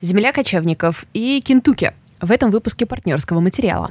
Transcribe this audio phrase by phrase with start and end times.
[0.00, 3.90] Земля кочевников и Кентукки в этом выпуске партнерского материала.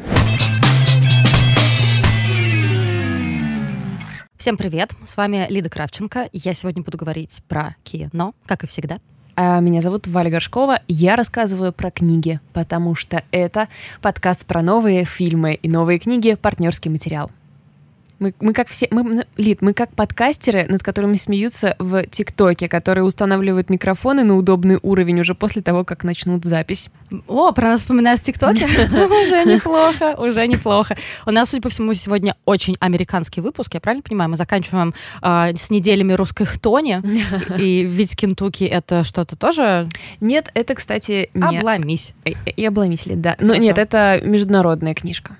[4.38, 6.29] Всем привет, с вами Лида Кравченко.
[6.31, 8.99] Я сегодня буду говорить про кино, как и всегда.
[9.35, 10.79] А меня зовут Валя Горшкова.
[10.88, 13.67] Я рассказываю про книги, потому что это
[14.01, 17.32] подкаст про новые фильмы и новые книги «Партнерский материал».
[18.20, 23.04] Мы, мы как все, мы, Лид, мы как подкастеры, над которыми смеются в ТикТоке, которые
[23.04, 26.90] устанавливают микрофоны на удобный уровень уже после того, как начнут запись.
[27.28, 28.66] О, про нас вспоминают в ТикТоке?
[28.66, 30.98] Уже неплохо, уже неплохо.
[31.25, 34.31] У нас, судя по всему, сегодня очень американский выпуск, я правильно понимаю?
[34.31, 37.02] Мы заканчиваем а, с неделями русской хтони,
[37.58, 39.89] и ведь Кентукки это что-то тоже...
[40.22, 41.58] Нет, это, кстати, не...
[41.58, 42.13] Обломись.
[42.25, 43.36] И обломись, Лид, да.
[43.39, 45.38] Но нет, это международная книжка.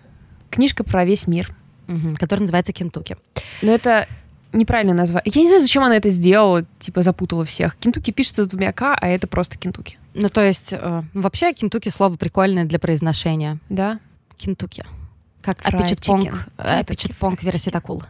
[0.50, 1.57] Книжка про весь мир
[1.88, 3.18] угу, который называется Кентукки.
[3.62, 4.08] Но это
[4.54, 5.24] неправильно назвать.
[5.26, 7.76] Я не знаю, зачем она это сделала, типа запутала всех.
[7.78, 9.98] Кентукки пишется с двумя К, а это просто Кентукки.
[10.14, 13.60] Ну, то есть, э, вообще Кентукки слово прикольное для произношения.
[13.70, 14.00] Да?
[14.38, 14.86] Кентукки.
[15.42, 18.04] Как апичетпонг, апичетпонг верситакул.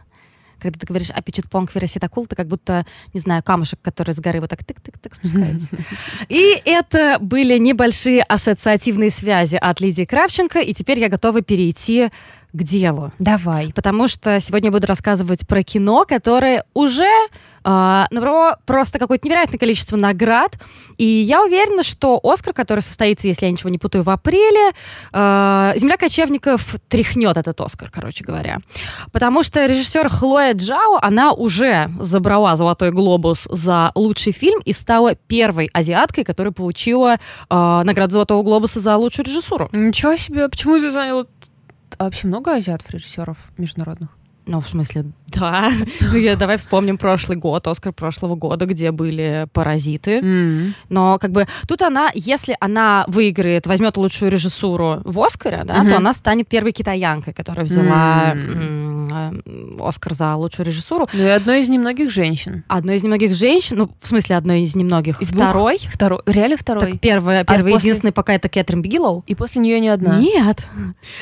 [0.58, 4.50] Когда ты говоришь апичетпонг верситакул, ты как будто, не знаю, камушек, который с горы вот
[4.50, 5.68] так тык-тык-тык спускается.
[6.28, 12.10] И это были небольшие ассоциативные связи от Лидии Кравченко, и теперь я готова перейти
[12.52, 13.12] к делу.
[13.18, 13.72] Давай.
[13.74, 19.58] Потому что сегодня я буду рассказывать про кино, которое уже э, набрало просто какое-то невероятное
[19.58, 20.58] количество наград.
[20.96, 24.72] И я уверена, что Оскар, который состоится, если я ничего не путаю, в апреле,
[25.12, 28.58] э, «Земля кочевников» тряхнет этот Оскар, короче говоря.
[29.12, 35.14] Потому что режиссер Хлоя Джао, она уже забрала «Золотой глобус» за лучший фильм и стала
[35.14, 37.18] первой азиаткой, которая получила э,
[37.84, 39.68] награду «Золотого глобуса» за лучшую режиссуру.
[39.72, 41.26] Ничего себе, почему ты заняла
[41.98, 44.16] вообще много азиатов режиссеров международных?
[44.46, 45.70] Ну, в смысле, да.
[46.00, 50.20] Ну, давай вспомним прошлый год, Оскар прошлого года, где были паразиты.
[50.20, 50.72] Mm-hmm.
[50.88, 55.88] Но как бы тут она, если она выиграет, возьмет лучшую режиссуру в Оскаре, да, mm-hmm.
[55.88, 59.86] то она станет первой китаянкой, которая взяла mm-hmm.
[59.86, 61.08] Оскар за лучшую режиссуру.
[61.12, 62.64] Ну и одной из немногих женщин.
[62.68, 65.20] Одной из немногих женщин, ну, в смысле, одной из немногих.
[65.20, 65.78] Из второй.
[65.90, 66.20] Второй.
[66.26, 66.92] Реально второй?
[66.92, 67.90] Так, первая, первая а после...
[67.90, 69.24] единственная пока это Кэтрин Бигелоу.
[69.26, 70.18] И после нее не одна?
[70.18, 70.64] Нет.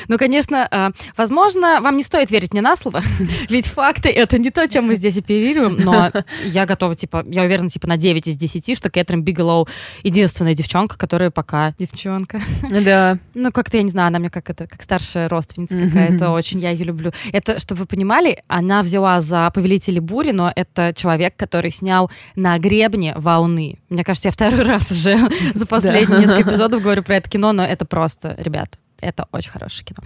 [0.07, 3.01] Ну, конечно, а, возможно, вам не стоит верить мне на слово,
[3.49, 6.11] ведь факты— это не то, чем мы здесь оперируем, но
[6.45, 9.67] я готова, типа, я уверена, типа, на 9 из 10, что Кэтрин Бигелоу
[10.03, 12.41] единственная девчонка, которая пока девчонка.
[12.87, 13.17] Да.
[13.33, 16.69] Ну, как-то, я не знаю, она мне как это, как старшая родственница какая-то, очень я
[16.69, 17.11] ее люблю.
[17.33, 22.57] Это, чтобы вы понимали, она взяла за «Повелители бури», но это человек, который снял «На
[22.59, 23.79] гребне волны».
[23.89, 25.17] Мне кажется, я второй раз уже
[25.53, 29.85] за последние несколько эпизодов говорю про это кино, но это просто, ребят, это очень хорошее
[29.85, 30.03] кино.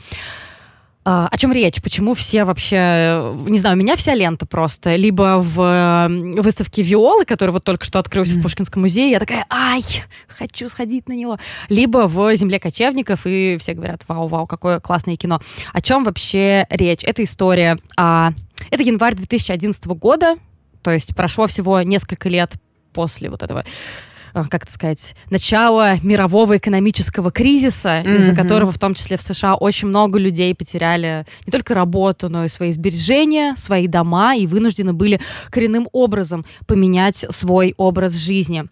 [1.03, 1.81] А, о чем речь?
[1.81, 3.35] Почему все вообще...
[3.47, 4.95] Не знаю, у меня вся лента просто.
[4.95, 6.07] Либо в
[6.41, 8.39] выставке Виолы, которая вот только что открылась mm.
[8.39, 9.83] в Пушкинском музее, я такая, ай,
[10.27, 11.39] хочу сходить на него.
[11.69, 15.41] Либо в «Земле кочевников», и все говорят, вау-вау, какое классное кино.
[15.73, 17.03] О чем вообще речь?
[17.03, 17.79] Это история...
[17.97, 18.33] А...
[18.69, 20.35] Это январь 2011 года,
[20.83, 22.53] то есть прошло всего несколько лет
[22.93, 28.15] после вот этого Э, как это сказать, начало мирового экономического кризиса, mm-hmm.
[28.17, 32.45] из-за которого в том числе в США очень много людей потеряли не только работу, но
[32.45, 35.19] и свои сбережения, свои дома и вынуждены были
[35.49, 38.65] коренным образом поменять свой образ жизни.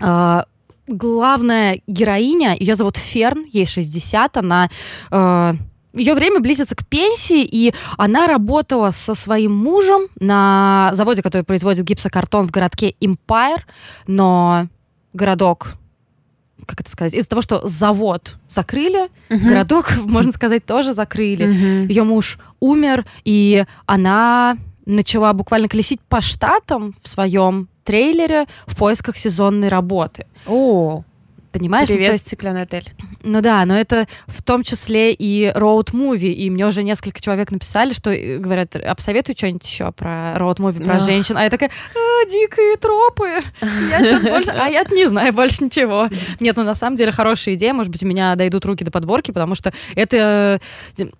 [0.00, 0.44] Uh,
[0.86, 4.68] главная героиня, ее зовут Ферн, ей 60, она
[5.10, 5.56] uh,
[5.94, 11.84] ее время близится к пенсии, и она работала со своим мужем на заводе, который производит
[11.84, 13.60] гипсокартон в городке Empire,
[14.06, 14.68] но
[15.12, 15.74] городок
[16.64, 19.36] как это сказать, из-за того, что завод закрыли, uh-huh.
[19.36, 21.46] городок, можно сказать, тоже закрыли.
[21.46, 21.88] Uh-huh.
[21.88, 24.56] Ее муж умер, и она
[24.86, 30.26] начала буквально колесить по штатам в своем трейлере в поисках сезонной работы.
[30.46, 31.02] О,
[31.52, 31.88] Понимаешь?
[31.88, 32.94] Ну, Привет, ну, есть, стеклянный отель.
[33.24, 37.92] Ну да, но это в том числе и роуд-муви, и мне уже несколько человек написали,
[37.92, 41.36] что э, говорят, обсоветуй что-нибудь еще про роуд-муви, про женщин.
[41.36, 43.42] А я такая, а, дикие тропы.
[43.90, 44.50] Я больше...
[44.50, 46.08] А я не знаю больше ничего.
[46.40, 47.72] Нет, ну на самом деле хорошая идея.
[47.72, 50.60] Может быть, у меня дойдут руки до подборки, потому что это,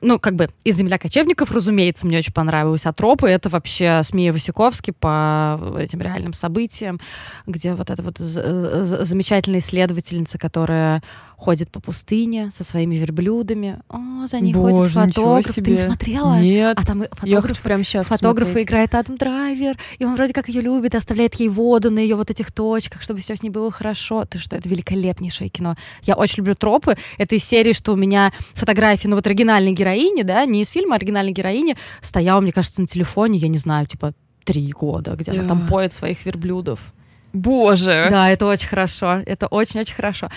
[0.00, 2.86] ну, как бы из «Земля кочевников», разумеется, мне очень понравилось.
[2.86, 7.00] А тропы— это вообще с Мией Васиковски по этим реальным событиям,
[7.46, 11.02] где вот эта вот замечательная исследователь учительница, которая
[11.36, 13.80] ходит по пустыне со своими верблюдами.
[13.90, 15.54] О, за ней Боже, ходит фотограф.
[15.54, 15.64] Себе.
[15.64, 16.40] Ты не смотрела?
[16.40, 16.78] Нет.
[16.80, 18.66] А там фотограф, я хочу прямо сейчас фотограф посмотреть.
[18.66, 22.30] играет Адам Драйвер, и он вроде как ее любит, оставляет ей воду на ее вот
[22.30, 24.24] этих точках, чтобы все с ней было хорошо.
[24.24, 25.76] Ты что, это великолепнейшее кино.
[26.02, 26.96] Я очень люблю тропы.
[27.18, 30.94] Это из серии, что у меня фотографии, ну вот оригинальной героини, да, не из фильма,
[30.94, 34.14] а оригинальной героини, стояла, мне кажется, на телефоне, я не знаю, типа
[34.44, 35.40] три года, где yeah.
[35.40, 36.94] она там поет своих верблюдов.
[37.32, 38.08] Боже!
[38.10, 39.22] Да, это очень хорошо.
[39.24, 40.28] Это очень-очень хорошо.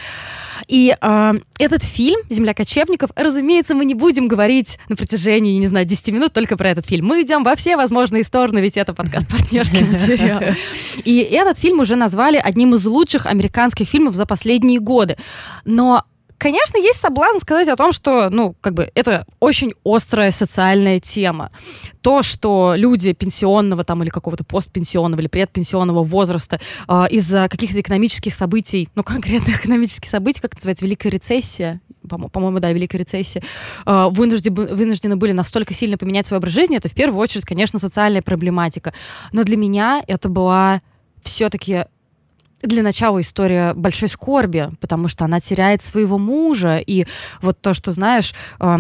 [0.68, 5.86] И э, этот фильм «Земля кочевников», разумеется, мы не будем говорить на протяжении, не знаю,
[5.86, 7.08] 10 минут только про этот фильм.
[7.08, 10.42] Мы идем во все возможные стороны, ведь это подкаст «Партнерский материал».
[11.04, 15.18] И этот фильм уже назвали одним из лучших американских фильмов за последние годы.
[15.66, 16.06] Но
[16.38, 21.52] Конечно, есть соблазн сказать о том, что, ну, как бы, это очень острая социальная тема.
[22.02, 28.36] То, что люди пенсионного там или какого-то постпенсионного или предпенсионного возраста э, из-за каких-то экономических
[28.36, 33.42] событий, ну, конкретно экономических событий, как это называется, Великая рецессия, по-моему, да, Великая рецессия,
[33.86, 37.80] э, вынуждены, вынуждены были настолько сильно поменять свой образ жизни, это в первую очередь, конечно,
[37.80, 38.94] социальная проблематика.
[39.32, 40.82] Но для меня это была
[41.24, 41.86] все-таки
[42.68, 47.06] для начала история большой скорби, потому что она теряет своего мужа, и
[47.42, 48.78] вот то, что, знаешь, э,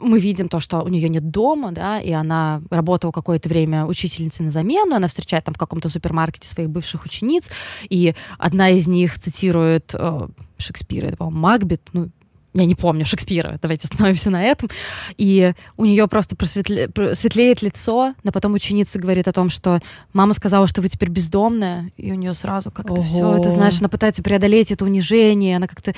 [0.00, 4.44] мы видим то, что у нее нет дома, да, и она работала какое-то время учительницей
[4.44, 7.50] на замену, она встречает там в каком-то супермаркете своих бывших учениц,
[7.88, 10.28] и одна из них цитирует э,
[10.58, 12.10] Шекспира, это, по-моему, Макбет, ну,
[12.60, 14.68] я не помню Шекспира, давайте остановимся на этом.
[15.16, 19.80] И у нее просто просветле, светлеет лицо, но потом ученица говорит о том, что
[20.12, 23.88] мама сказала, что вы теперь бездомная, и у нее сразу как-то все, это знаешь, она
[23.88, 25.94] пытается преодолеть это унижение, она как-то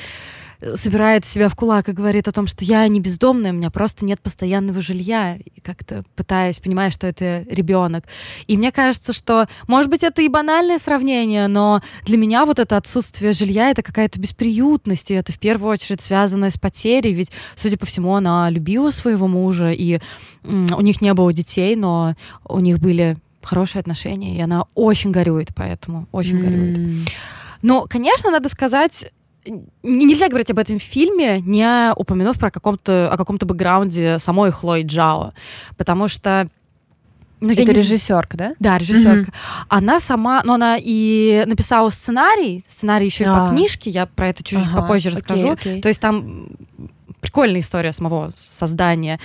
[0.74, 4.04] собирает себя в кулак и говорит о том, что я не бездомная, у меня просто
[4.04, 8.04] нет постоянного жилья, и как-то пытаясь, понимая, что это ребенок.
[8.46, 12.76] И мне кажется, что, может быть, это и банальное сравнение, но для меня вот это
[12.76, 17.78] отсутствие жилья— это какая-то бесприютность, и это в первую очередь связано с потерей, ведь, судя
[17.78, 20.00] по всему, она любила своего мужа, и
[20.44, 22.14] у них не было детей, но
[22.44, 26.42] у них были хорошие отношения, и она очень горюет поэтому, очень mm.
[26.42, 27.08] горюет.
[27.62, 29.10] Но, конечно, надо сказать,
[29.82, 35.32] нельзя говорить об этом фильме, не упомянув про каком-то, о каком-то бэкграунде самой Хлои Джао,
[35.76, 36.48] потому что
[37.40, 38.54] ну, это режиссерка, да?
[38.58, 39.30] Да, режиссерка.
[39.30, 39.64] Mm-hmm.
[39.68, 44.42] Она сама, ну, она и написала сценарий, сценарий еще и по книжке, я про это
[44.42, 45.52] чуть-чуть ага, попозже расскажу.
[45.52, 45.80] Okay, okay.
[45.80, 46.48] То есть там
[47.20, 49.20] прикольная история самого создания.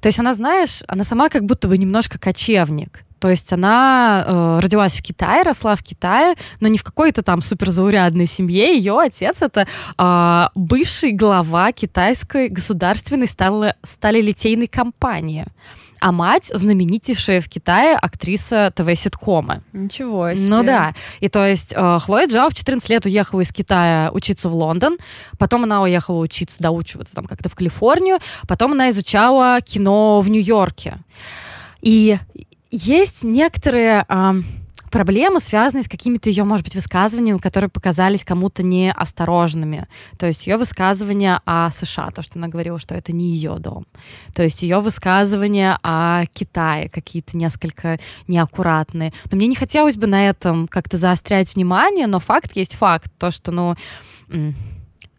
[0.00, 3.04] То есть она, знаешь, она сама как будто бы немножко кочевник.
[3.18, 7.42] То есть она э, родилась в Китае, росла в Китае, но не в какой-то там
[7.42, 8.76] суперзаурядной семье.
[8.76, 9.66] Ее отец это
[9.98, 15.46] э, бывший глава китайской государственной стали, сталелитейной компании.
[16.00, 19.62] А мать знаменитейшая в Китае актриса ТВ-ситкома.
[19.72, 20.48] Ничего себе.
[20.48, 20.94] Ну да.
[21.20, 24.98] И то есть э, Хлоя Джао в 14 лет уехала из Китая учиться в Лондон,
[25.38, 30.98] потом она уехала учиться, доучиваться там как-то в Калифорнию, потом она изучала кино в Нью-Йорке.
[31.80, 32.18] И
[32.70, 34.32] есть некоторые э,
[34.90, 39.86] проблемы, связанные с какими-то ее, может быть, высказываниями, которые показались кому-то неосторожными.
[40.18, 43.86] То есть ее высказывания о США, то, что она говорила, что это не ее дом.
[44.34, 49.12] То есть ее высказывания о Китае какие-то несколько неаккуратные.
[49.30, 53.12] Но мне не хотелось бы на этом как-то заострять внимание, но факт есть факт.
[53.18, 53.76] То, что, ну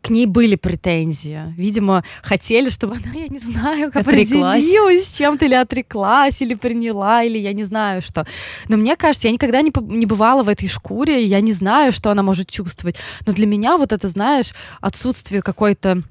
[0.01, 1.53] к ней были претензии.
[1.57, 7.37] Видимо, хотели, чтобы она, я не знаю, как определилась чем-то, или отреклась, или приняла, или
[7.37, 8.25] я не знаю что.
[8.67, 11.91] Но мне кажется, я никогда не, не бывала в этой шкуре, и я не знаю,
[11.91, 12.95] что она может чувствовать.
[13.25, 16.03] Но для меня вот это, знаешь, отсутствие какой-то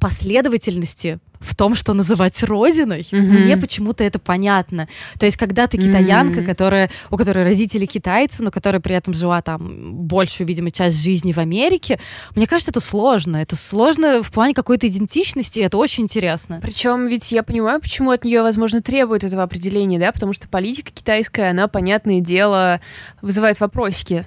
[0.00, 3.20] последовательности в том, что называть родиной, mm-hmm.
[3.20, 4.88] мне почему-то это понятно.
[5.18, 6.46] То есть, когда ты китаянка, mm-hmm.
[6.46, 11.32] которая, у которой родители китайцы, но которая при этом жила там большую, видимо, часть жизни
[11.32, 12.00] в Америке,
[12.34, 13.36] мне кажется, это сложно.
[13.36, 16.58] Это сложно в плане какой-то идентичности, и это очень интересно.
[16.60, 20.90] Причем ведь я понимаю, почему от нее, возможно, требует этого определения, да, потому что политика
[20.92, 22.80] китайская, она, понятное дело,
[23.22, 24.26] вызывает вопросики.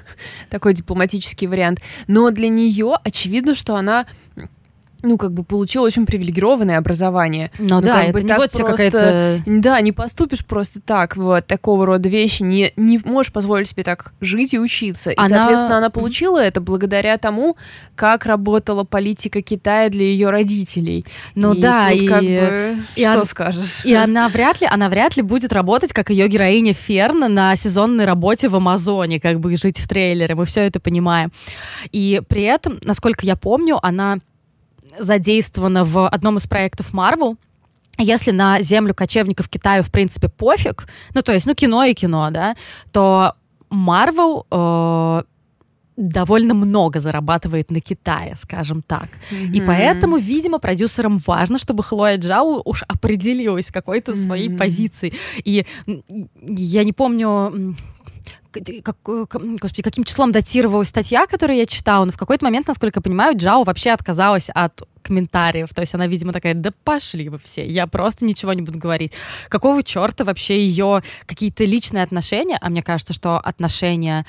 [0.50, 1.80] Такой дипломатический вариант.
[2.06, 4.06] Но для нее очевидно, что она
[5.02, 7.50] ну, как бы получил очень привилегированное образование.
[7.58, 9.42] Ну, ну да, как это бы, не вот просто, какая-то...
[9.46, 14.12] Да, не поступишь просто так, вот, такого рода вещи, не, не можешь позволить себе так
[14.20, 15.10] жить и учиться.
[15.10, 15.28] И, она...
[15.28, 17.56] соответственно, она получила это благодаря тому,
[17.94, 21.04] как работала политика Китая для ее родителей.
[21.34, 22.06] Ну и да, тут и...
[22.06, 23.24] как бы, и что он...
[23.24, 23.84] скажешь?
[23.84, 28.04] И она вряд ли, она вряд ли будет работать, как ее героиня Ферна на сезонной
[28.04, 31.32] работе в Амазоне, как бы жить в трейлере, мы все это понимаем.
[31.90, 34.18] И при этом, насколько я помню, она
[34.98, 37.36] задействована в одном из проектов Marvel.
[37.98, 42.30] Если на землю кочевников Китаю, в принципе, пофиг, ну, то есть, ну, кино и кино,
[42.30, 42.56] да,
[42.90, 43.34] то
[43.70, 45.22] Marvel э,
[45.96, 49.08] довольно много зарабатывает на Китае, скажем так.
[49.30, 49.52] Mm-hmm.
[49.52, 54.26] И поэтому, видимо, продюсерам важно, чтобы Хлоя Джау уж определилась какой-то mm-hmm.
[54.26, 55.14] своей позицией.
[55.44, 57.74] И я не помню,
[58.82, 63.02] как, господи, каким числом датировалась статья, которую я читала, но в какой-то момент, насколько я
[63.02, 65.68] понимаю, Джао вообще отказалась от комментариев.
[65.74, 69.12] То есть она, видимо, такая, да пошли вы все, я просто ничего не буду говорить.
[69.48, 74.26] Какого черта вообще ее какие-то личные отношения, а мне кажется, что отношения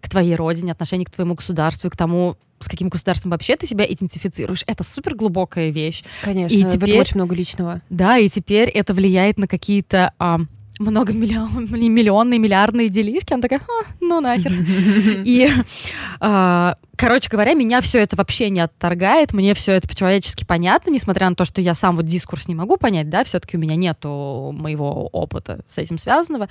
[0.00, 3.66] к твоей родине, отношение к твоему государству и к тому, с каким государством вообще ты
[3.66, 6.02] себя идентифицируешь, это супер глубокая вещь.
[6.22, 7.80] Конечно, и теперь, в этом очень много личного.
[7.88, 10.40] Да, и теперь это влияет на какие-то а,
[10.78, 13.32] многомиллионные, миллиардные делишки.
[13.32, 14.52] Она такая, а, ну нахер.
[15.24, 15.48] И,
[16.20, 21.28] а, короче говоря, меня все это вообще не отторгает, мне все это по-человечески понятно, несмотря
[21.28, 24.54] на то, что я сам вот дискурс не могу понять, да, все-таки у меня нету
[24.56, 26.48] моего опыта с этим связанного,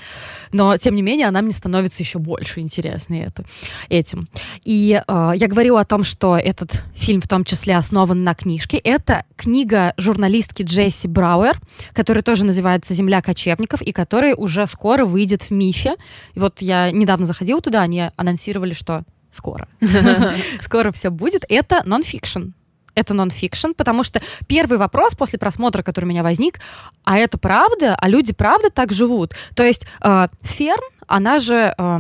[0.51, 3.46] но, тем не менее, она мне становится еще больше интересной это,
[3.88, 4.27] этим.
[4.65, 8.75] И э, я говорила о том, что этот фильм в том числе основан на книжке.
[8.75, 11.62] Это книга журналистки Джессики Брудер,
[11.93, 15.96] которая тоже называется «Земля кочевников», и которая уже скоро выйдет в МИФе.
[16.34, 19.68] И вот я недавно заходила туда, они анонсировали, что скоро.
[20.62, 21.46] Скоро все будет.
[21.50, 22.52] Это нон-фикшн.
[22.94, 26.60] Это нон-фикшн, потому что первый вопрос после просмотра, который у меня возник,
[27.04, 27.96] а это правда?
[27.96, 29.34] А люди правда так живут?
[29.56, 32.00] То есть э, Ферн, она же э,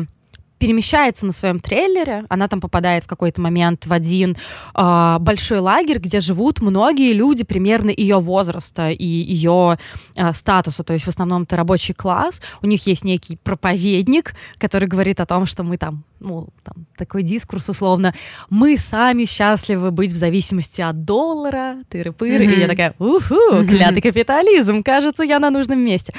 [0.61, 4.37] перемещается на своем трейлере, она там попадает в какой-то момент в один
[4.75, 9.79] э, большой лагерь, где живут многие люди примерно ее возраста и ее
[10.15, 14.87] э, статуса, то есть в основном это рабочий класс, у них есть некий проповедник, который
[14.87, 18.13] говорит о том, что мы там, ну, там такой дискурс условно,
[18.51, 22.53] мы сами счастливы быть в зависимости от доллара, тыры-пыры, mm-hmm.
[22.53, 26.13] и я такая, уху, клятый капитализм, кажется, я на нужном месте.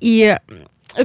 [0.00, 0.36] И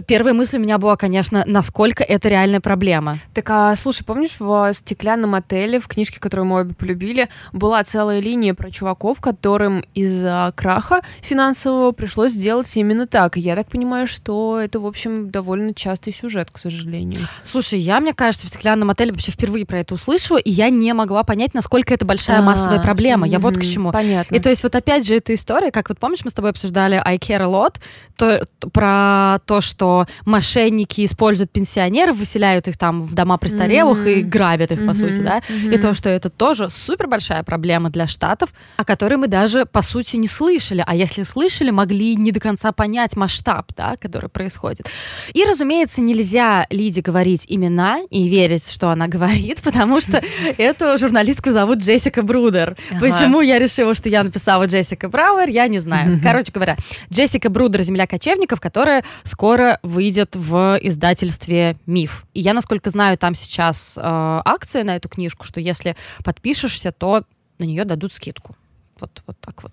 [0.07, 3.19] Первая мысль у меня была, конечно, насколько это реальная проблема.
[3.33, 8.19] Так, а слушай, помнишь, в стеклянном отеле, в книжке, которую мы обе полюбили, была целая
[8.19, 13.37] линия про чуваков, которым из-за краха финансового пришлось сделать именно так.
[13.37, 17.27] И я так понимаю, что это, в общем, довольно частый сюжет, к сожалению.
[17.43, 20.93] Слушай, я, мне кажется, в стеклянном отеле вообще впервые про это услышала, и я не
[20.93, 23.27] могла понять, насколько это большая а, массовая проблема.
[23.27, 23.91] Я вот к чему.
[23.91, 24.35] Понятно.
[24.35, 27.01] И то есть вот опять же эта история, как вот помнишь, мы с тобой обсуждали
[27.03, 27.75] I Care a Lot,
[28.15, 34.19] то, про то, что что мошенники используют пенсионеров, выселяют их там в дома престарелых mm-hmm.
[34.19, 34.87] и грабят их, mm-hmm.
[34.87, 35.73] по сути, да, mm-hmm.
[35.73, 39.81] и то, что это тоже супер большая проблема для Штатов, о которой мы даже, по
[39.81, 44.87] сути, не слышали, а если слышали, могли не до конца понять масштаб, да, который происходит.
[45.33, 50.21] И, разумеется, нельзя Лиде говорить имена и верить, что она говорит, потому что
[50.57, 52.75] эту журналистку зовут Джессика Брудер.
[52.99, 56.19] Почему я решила, что я написала Джессика Брауэр, я не знаю.
[56.23, 56.75] Короче говоря,
[57.09, 62.25] Джессика Брудер «Земля кочевников», которая скоро выйдет в издательстве «Миф».
[62.33, 67.23] И я, насколько знаю, там сейчас э, акция на эту книжку, что если подпишешься, то
[67.59, 68.55] на нее дадут скидку.
[68.99, 69.71] Вот, вот так вот.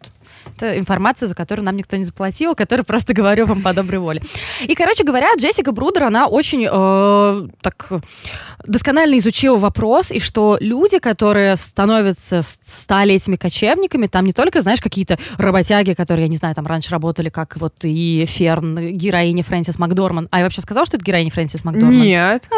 [0.56, 4.22] Это информация, за которую нам никто не заплатил, которую просто говорю вам по доброй воле.
[4.62, 7.88] И, короче говоря, Джессика Брудер, она очень э, так
[8.64, 14.80] досконально изучила вопрос, и что люди, которые становятся, стали этими кочевниками, там не только, знаешь,
[14.80, 19.78] какие-то работяги, которые, я не знаю, там раньше работали, как вот и Ферн, героиня Фрэнсис
[19.78, 20.28] Макдорманд.
[20.30, 22.00] А я вообще сказал, что это героиня Фрэнсис Макдорманд?
[22.00, 22.48] Нет.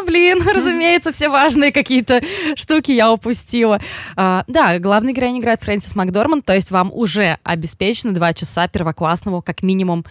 [0.00, 2.20] А, блин, разумеется, все важные какие-то
[2.54, 3.80] штуки я упустила.
[4.16, 9.40] А, да, главный героинь играет Фрэнсис Макдорман, то есть вам уже обеспечены два часа первоклассного,
[9.40, 10.04] как минимум,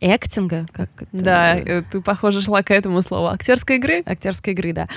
[0.00, 0.66] эктинга.
[0.72, 1.08] Как это...
[1.12, 3.28] Да, э, ты, похоже, шла к этому слову.
[3.28, 4.02] Актерской игры?
[4.04, 4.88] Актерской игры, да.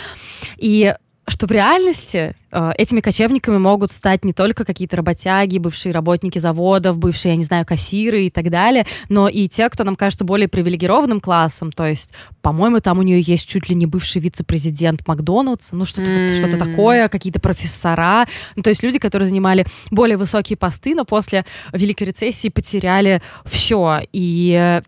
[0.58, 0.96] И
[1.28, 6.98] что в реальности э, этими кочевниками могут стать не только какие-то работяги, бывшие работники заводов,
[6.98, 10.48] бывшие, я не знаю, кассиры и так далее, но и те, кто нам кажется более
[10.48, 11.72] привилегированным классом.
[11.72, 16.10] То есть, по-моему, там у нее есть чуть ли не бывший вице-президент Макдональдса, ну что-то
[16.10, 16.42] mm-hmm.
[16.42, 18.28] вот, что такое, какие-то профессора.
[18.56, 24.02] Ну, то есть люди, которые занимали более высокие посты, но после Великой рецессии потеряли все.
[24.12, 24.82] И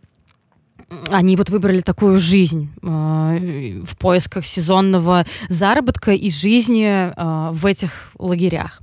[1.09, 8.11] они вот выбрали такую жизнь э, в поисках сезонного заработка и жизни э, в этих
[8.17, 8.81] лагерях.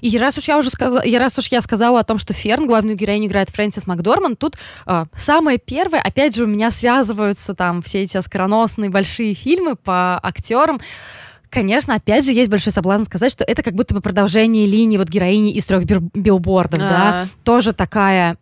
[0.00, 2.66] И раз уж я уже сказала, и раз уж я сказала о том, что Ферн,
[2.66, 7.82] главную героиню играет Фрэнсис Макдорман, тут э, самое первое, опять же, у меня связываются там
[7.82, 10.80] все эти оскароносные большие фильмы по актерам.
[11.50, 15.08] Конечно, опять же, есть большой соблазн сказать, что это как будто бы продолжение линии вот
[15.08, 16.88] героини из трех билбордов, А-а-а.
[16.88, 18.36] да, тоже такая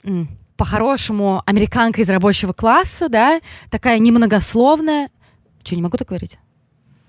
[0.56, 5.10] по-хорошему американка из рабочего класса, да, такая немногословная.
[5.62, 6.38] Что, не могу так говорить?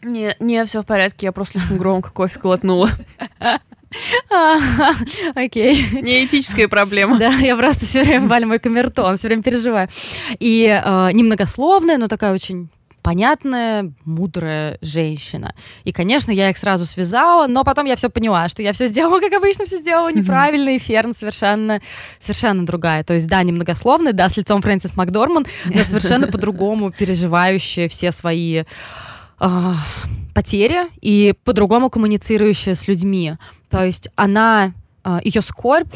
[0.01, 2.89] Не, не, все в порядке, я просто слишком громко кофе глотнула.
[5.35, 5.87] Окей.
[5.91, 7.17] Не этическая проблема.
[7.17, 9.89] Да, я просто все время валю мой камертон, все время переживаю.
[10.39, 12.69] И э, немногословная, но такая очень
[13.05, 15.53] понятная, мудрая женщина.
[15.83, 19.19] И, конечно, я их сразу связала, но потом я все поняла, что я все сделала,
[19.19, 21.81] как обычно, все сделала неправильно, и Ферн совершенно,
[22.19, 23.03] совершенно другая.
[23.03, 28.63] То есть, да, немногословная, да, с лицом Фрэнсис Макдорман, но совершенно по-другому переживающая все свои
[29.39, 29.73] э,
[30.33, 33.35] потери и по-другому коммуницирующая с людьми.
[33.69, 35.93] То есть она, э, ее скорбь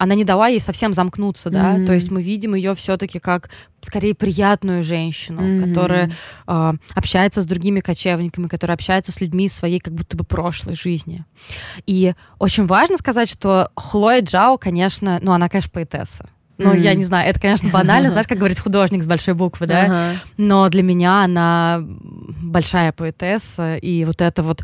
[0.00, 1.86] она не дала ей совсем замкнуться, да, mm-hmm.
[1.86, 3.50] то есть мы видим ее все-таки как
[3.82, 5.68] скорее приятную женщину, mm-hmm.
[5.68, 6.12] которая
[6.46, 10.74] э, общается с другими кочевниками, которая общается с людьми из своей как будто бы прошлой
[10.74, 11.26] жизни.
[11.86, 16.30] И очень важно сказать, что Хлоя Джао, конечно, ну она, конечно, поэтесса.
[16.56, 16.80] Ну, mm-hmm.
[16.80, 19.86] я не знаю, это, конечно, банально, знаешь, как говорить художник с большой буквы, да?
[19.86, 20.16] Uh-huh.
[20.38, 24.62] Но для меня она большая поэтесса, и вот это вот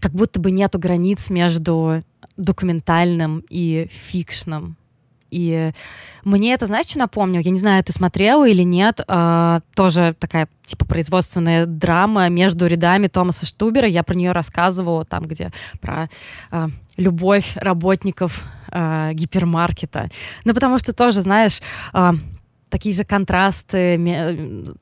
[0.00, 2.02] как будто бы нету границ между
[2.36, 4.76] документальным и фикшном.
[5.32, 5.72] И
[6.24, 7.40] мне это, знаешь, что напомню?
[7.40, 9.00] Я не знаю, ты смотрела или нет.
[9.08, 13.88] Э, тоже такая, типа, производственная драма между рядами Томаса Штубера.
[13.88, 16.10] Я про нее рассказывала там, где про
[16.50, 20.10] э, любовь работников э, гипермаркета.
[20.44, 21.60] Ну, потому что тоже, знаешь,
[22.72, 23.96] такие же контрасты,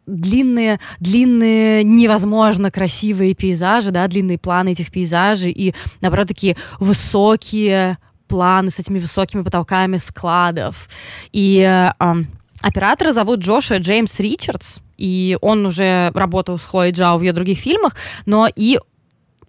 [0.06, 8.70] длинные, длинные, невозможно красивые пейзажи, да, длинные планы этих пейзажей и, наоборот, такие высокие планы
[8.70, 10.88] с этими высокими потолками складов.
[11.32, 11.90] И э,
[12.62, 17.59] оператора зовут Джоша Джеймс Ричардс, и он уже работал с Хлоей Джао в ее других
[17.59, 18.78] фильмах, но и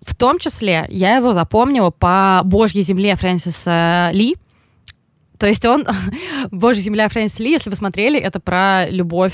[0.01, 4.35] в том числе я его запомнила по «Божьей земле» Фрэнсиса Ли,
[5.41, 5.87] то есть он,
[6.51, 9.33] «Божья земля» Фрэнсис Ли, если вы смотрели, это про любовь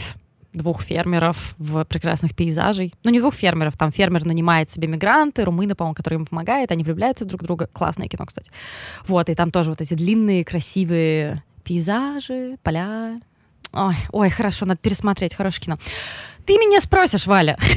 [0.54, 2.94] двух фермеров в прекрасных пейзажей.
[3.04, 6.86] Ну, не двух фермеров, там фермер нанимает себе мигранты, румыны, по-моему, которые ему помогают, они
[6.86, 7.68] влюбляются друг в друга.
[7.74, 8.50] Классное кино, кстати.
[9.06, 13.20] Вот, и там тоже вот эти длинные, красивые пейзажи, поля.
[13.74, 15.78] Ой, ой, хорошо, надо пересмотреть, хорошее кино.
[16.48, 17.58] Ты меня спросишь, Валя.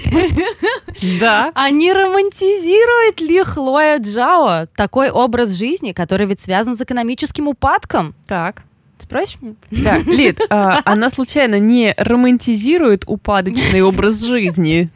[1.18, 1.50] Да.
[1.54, 8.14] А не романтизирует ли Хлоя Джао такой образ жизни, который ведь связан с экономическим упадком?
[8.26, 8.64] Так.
[8.98, 9.54] Спросишь меня?
[9.70, 14.90] Да, Лид, а, она случайно не романтизирует упадочный образ жизни?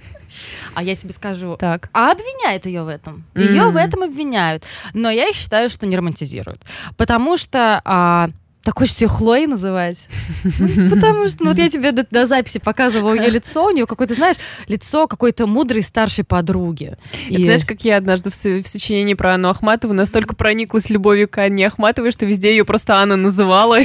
[0.75, 1.89] А я тебе скажу, так.
[1.95, 3.25] а обвиняют ее в этом.
[3.35, 3.71] Ее mm-hmm.
[3.71, 4.65] в этом обвиняют.
[4.93, 6.61] Но я считаю, что не романтизируют.
[6.99, 8.29] Потому что а,
[8.65, 10.09] так хочется ее Хлоей называть.
[10.43, 14.15] Потому что ну, вот я тебе до, до записи показывала ее лицо, у нее какое-то,
[14.15, 14.37] знаешь,
[14.69, 16.97] лицо какой-то мудрой старшей подруги.
[17.29, 17.45] И...
[17.45, 21.67] знаешь, как я однажды в, в сочинении про Анну Ахматову настолько прониклась любовью к Анне
[21.67, 23.79] Ахматовой, что везде ее просто Анна называла.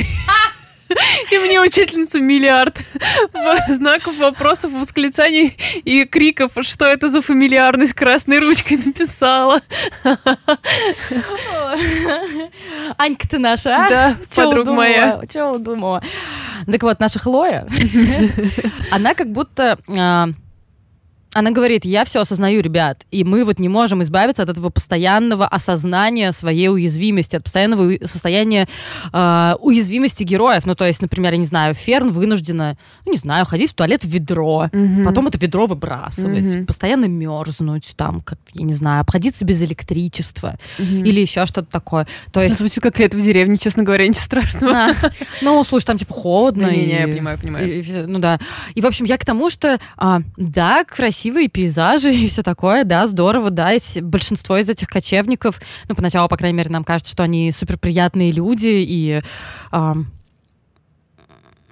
[1.32, 2.80] И мне учительница миллиард
[3.68, 9.62] знаков вопросов, восклицаний и криков, что это за фамильярность красной ручкой написала.
[12.98, 13.90] Анька ты наша, а?
[13.90, 15.22] Да, подруга моя.
[15.32, 16.04] Чего думала?
[16.70, 17.68] Так вот, наша Хлоя,
[18.92, 20.30] она как будто а,
[21.34, 25.48] она говорит, я все осознаю, ребят, и мы вот не можем избавиться от этого постоянного
[25.48, 28.68] осознания своей уязвимости, от постоянного состояния
[29.14, 30.66] э, уязвимости героев.
[30.66, 34.04] Ну, то есть, например, я не знаю, Ферн вынуждена, ну, не знаю, ходить в туалет
[34.04, 35.04] в ведро, mm-hmm.
[35.04, 36.66] потом это ведро выбрасывать, mm-hmm.
[36.66, 41.04] постоянно мерзнуть, там, как, я не знаю, обходиться без электричества mm-hmm.
[41.04, 42.08] или еще что-то такое.
[42.32, 42.56] То есть...
[42.56, 44.74] Это звучит как лето в деревне, честно говоря, ничего страшного.
[44.74, 44.96] А,
[45.44, 46.72] ну, слушай, там, типа, холодно.
[46.72, 48.08] Не-не, я понимаю, понимаю.
[48.08, 48.40] ну, да.
[48.74, 52.86] И, в общем, я к тому, что, а, да, красиво красивые пейзажи и все такое,
[52.86, 57.12] да, здорово, да, и большинство из этих кочевников, ну, поначалу, по крайней мере, нам кажется,
[57.12, 59.22] что они супер приятные люди, и
[59.72, 59.94] э,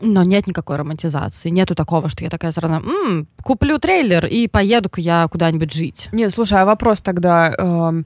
[0.02, 1.50] но нет никакой романтизации.
[1.50, 6.10] Нету такого, что я такая сразу, м-м, куплю трейлер и поеду-ка я куда-нибудь жить.
[6.12, 7.54] Нет, слушай, а вопрос тогда...
[7.58, 8.06] Эм,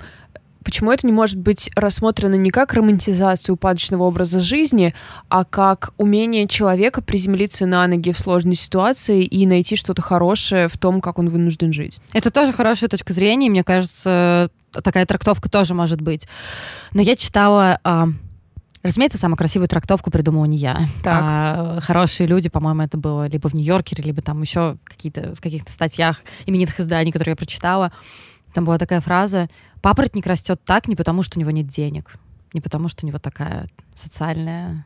[0.63, 4.93] почему это не может быть рассмотрено не как романтизация упадочного образа жизни,
[5.29, 10.77] а как умение человека приземлиться на ноги в сложной ситуации и найти что-то хорошее в
[10.77, 11.99] том, как он вынужден жить?
[12.13, 16.27] Это тоже хорошая точка зрения, мне кажется, такая трактовка тоже может быть.
[16.93, 17.79] Но я читала...
[17.83, 18.07] А,
[18.83, 20.87] разумеется, самую красивую трактовку придумала не я.
[21.03, 21.23] Так.
[21.25, 25.71] А хорошие люди, по-моему, это было либо в Нью-Йоркере, либо там еще какие-то, в каких-то
[25.71, 27.91] статьях именитых изданий, которые я прочитала.
[28.53, 29.49] Там была такая фраза
[29.81, 32.13] Папоротник растет так не потому, что у него нет денег,
[32.53, 34.85] не потому, что у него такая социальная,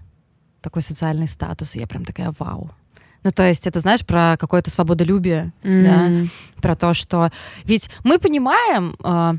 [0.62, 1.76] такой социальный статус.
[1.76, 2.72] И я прям такая, вау,
[3.26, 5.84] ну, то есть это, знаешь, про какое-то свободолюбие, mm-hmm.
[5.84, 6.30] да,
[6.62, 7.32] про то, что...
[7.64, 9.34] Ведь мы понимаем, э,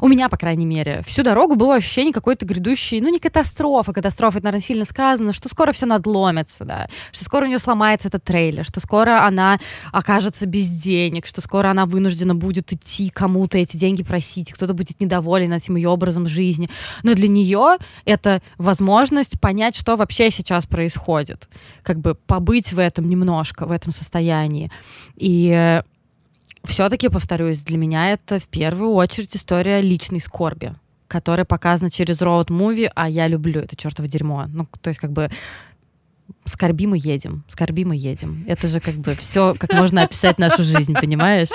[0.00, 4.38] у меня, по крайней мере, всю дорогу было ощущение какой-то грядущей, ну, не катастрофа, катастрофа,
[4.38, 8.22] это, наверное, сильно сказано, что скоро все надломится, да, что скоро у нее сломается этот
[8.22, 9.58] трейлер, что скоро она
[9.92, 15.00] окажется без денег, что скоро она вынуждена будет идти кому-то эти деньги просить, кто-то будет
[15.00, 16.68] недоволен этим ее образом жизни.
[17.02, 21.48] Но для нее это возможность понять, что вообще сейчас происходит.
[21.82, 24.70] Как бы побыть в этом, немного немножко в этом состоянии.
[25.16, 25.82] И
[26.64, 30.74] все-таки, повторюсь, для меня это в первую очередь история личной скорби,
[31.08, 34.46] которая показана через роуд-муви, а я люблю это чертово дерьмо.
[34.48, 35.30] Ну, то есть как бы
[36.44, 38.44] скорби мы едем, скорби мы едем.
[38.48, 41.48] Это же как бы все, как можно описать нашу жизнь, понимаешь?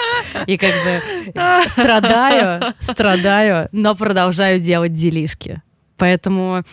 [0.45, 5.61] И как бы страдаю, страдаю, но продолжаю делать делишки.
[5.97, 6.63] Поэтому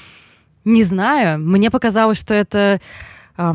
[0.65, 2.81] не знаю, мне показалось, что это
[3.37, 3.53] э,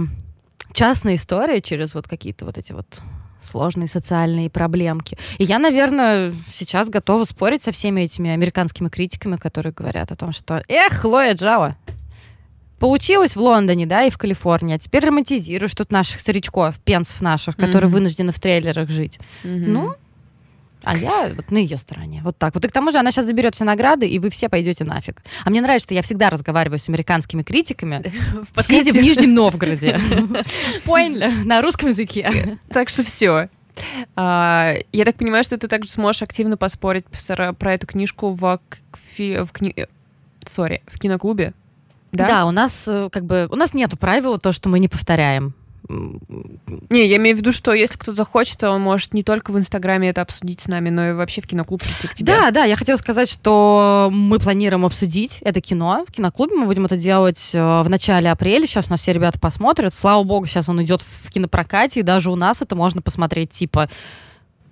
[0.74, 3.02] частная история через вот какие-то вот эти вот
[3.44, 5.18] сложные социальные проблемки.
[5.38, 10.32] И я, наверное, сейчас готова спорить со всеми этими американскими критиками, которые говорят о том,
[10.32, 11.76] что «Эх, Хлоя Джао,
[12.80, 14.76] Получилось в Лондоне, да, и в Калифорнии.
[14.76, 17.94] А теперь романтизируешь тут наших старичков, пенсов наших, которые mm-hmm.
[17.94, 19.20] вынуждены в трейлерах жить.
[19.44, 19.68] Mm-hmm.
[19.68, 19.96] Ну,
[20.84, 22.22] а я вот на ее стороне.
[22.24, 22.54] Вот так.
[22.54, 25.22] Вот и к тому же она сейчас заберет все награды, и вы все пойдете нафиг.
[25.44, 28.04] А мне нравится, что я всегда разговариваю с американскими критиками,
[28.62, 30.00] сидя в Нижнем Новгороде.
[30.86, 31.32] Поняли?
[31.44, 32.58] На русском языке.
[32.70, 33.50] Так что все.
[34.16, 37.06] А, я так понимаю, что ты также сможешь активно поспорить
[37.58, 38.60] про эту книжку в,
[39.18, 39.76] в, кни...
[40.46, 41.54] Sorry, в киноклубе.
[42.12, 42.28] Да?
[42.28, 45.54] да, у нас э, как бы у нас нету правила то, что мы не повторяем.
[45.90, 49.58] Не, я имею в виду, что если кто-то захочет, то он может не только в
[49.58, 52.32] Инстаграме это обсудить с нами, но и вообще в киноклуб прийти к тебе.
[52.32, 56.56] Да, да, я хотела сказать, что мы планируем обсудить это кино в киноклубе.
[56.56, 58.68] Мы будем это делать э, в начале апреля.
[58.68, 59.94] Сейчас у нас все ребята посмотрят.
[59.96, 63.90] Слава богу, сейчас он идет в кинопрокате, и даже у нас это можно посмотреть типа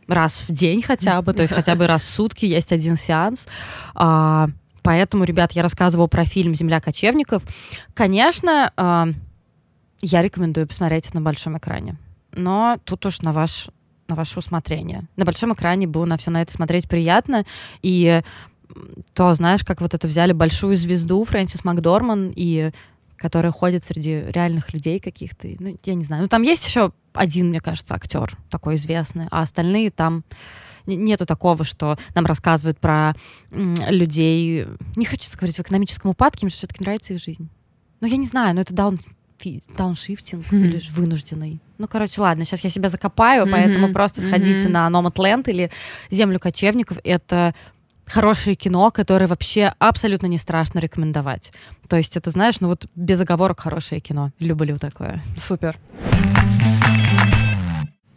[0.08, 3.47] раз в день хотя бы, то есть хотя бы раз в сутки есть один сеанс.
[3.93, 4.49] А,
[4.84, 7.43] поэтому, ребят, я рассказывала про фильм «Земля кочевников».
[7.93, 9.10] Конечно, а,
[10.02, 11.98] я рекомендую посмотреть на большом экране.
[12.32, 13.70] Но тут уж на ваш
[14.08, 15.08] на ваше усмотрение.
[15.16, 17.46] На большом экране было на все на это смотреть приятно.
[17.82, 18.22] И
[19.14, 22.72] то, знаешь, как вот это взяли большую звезду Фрэнсис Макдорман, и
[23.18, 25.48] которая ходит среди реальных людей каких-то.
[25.60, 26.24] Ну, я не знаю.
[26.24, 30.24] Ну, там есть еще один, мне кажется, актер такой известный, а остальные там
[30.86, 33.16] нету такого, что нам рассказывают про
[33.52, 34.68] людей.
[34.96, 37.50] Не хочется говорить в экономическом упадке, им же все-таки нравится их жизнь.
[38.00, 39.00] Ну, я не знаю, но это даун
[39.78, 40.58] дауншифтинг mm-hmm.
[40.58, 41.60] или вынужденный.
[41.78, 43.52] Ну, короче, ладно, сейчас я себя закопаю, mm-hmm.
[43.52, 44.71] поэтому просто сходите mm-hmm.
[44.71, 45.71] на Номадленд или
[46.10, 46.97] Землю кочевников.
[47.04, 47.54] Это
[48.06, 51.52] хорошее кино, которое вообще абсолютно не страшно рекомендовать.
[51.88, 54.32] То есть это, знаешь, ну вот без оговорок хорошее кино.
[54.39, 55.21] Люблю такое.
[55.38, 55.78] Супер.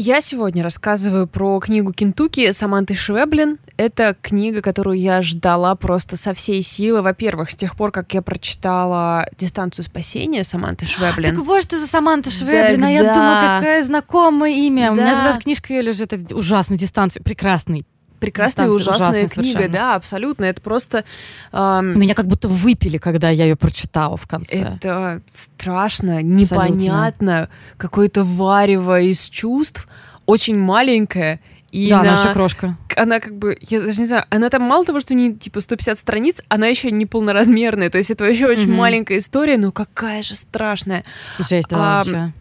[0.03, 3.59] Я сегодня рассказываю про книгу Кентуки Саманты Швеблин.
[3.77, 7.03] Это книга, которую я ждала просто со всей силы.
[7.03, 11.37] Во-первых, с тех пор, как я прочитала «Дистанцию спасения» Саманты Швеблин.
[11.37, 14.87] Так вот, что за Саманта Швеблин, а я думаю, какое знакомое имя.
[14.87, 14.93] Да.
[14.93, 16.15] У меня же даже книжка ее лежит.
[16.15, 17.85] Это ужасный «Дистанция», прекрасный
[18.21, 19.69] прекрасная и ужасная книга, совершенно.
[19.73, 20.45] да, абсолютно.
[20.45, 21.05] Это просто...
[21.53, 24.77] Эм, Меня как будто выпили, когда я ее прочитала в конце.
[24.77, 29.89] Это страшно, непонятно, какое-то варево из чувств,
[30.27, 31.41] очень маленькое.
[31.73, 32.13] И да, на...
[32.13, 32.77] она еще крошка.
[32.97, 35.99] Она как бы, я даже не знаю, она там мало того, что не типа 150
[35.99, 37.91] страниц, она еще не полноразмерная.
[37.91, 38.77] То есть это вообще очень mm-hmm.
[38.77, 41.05] маленькая история, но какая же страшная.
[41.39, 42.33] Жесть, да, а, вообще.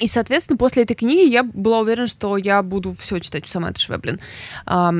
[0.00, 3.80] И, соответственно, после этой книги я была уверена, что я буду все читать у Саманты
[3.80, 4.18] Швеблин.
[4.64, 4.92] А,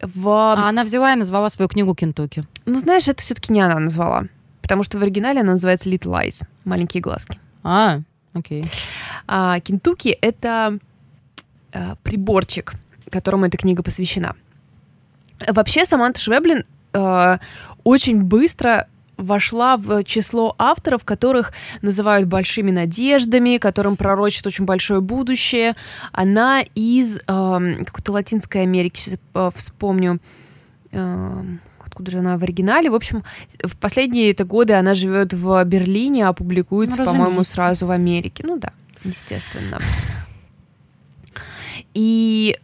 [0.00, 0.28] в...
[0.28, 2.42] а она взяла и назвала свою книгу Кентуки.
[2.64, 4.24] Ну, знаешь, это все-таки не она назвала.
[4.62, 7.38] Потому что в оригинале она называется Little Eyes, маленькие глазки.
[7.62, 8.00] А,
[8.32, 8.64] окей.
[9.26, 10.78] А, Кентуки— это
[11.72, 12.72] а, приборчик,
[13.10, 14.34] которому эта книга посвящена.
[15.46, 16.64] Вообще, Саманта Швеблин
[16.94, 17.40] а,
[17.84, 21.52] очень быстро вошла в число авторов, которых
[21.82, 25.74] называют большими надеждами, которым пророчат очень большое будущее.
[26.12, 30.20] Она из э, какой-то Латинской Америки, сейчас э, вспомню.
[30.92, 31.42] Э,
[31.80, 32.90] откуда же она в оригинале.
[32.90, 33.24] В общем,
[33.62, 38.44] в последние это годы она живет в Берлине, а публикуется, ну, по-моему, сразу в Америке.
[38.46, 39.80] Ну да, естественно.
[41.94, 42.58] И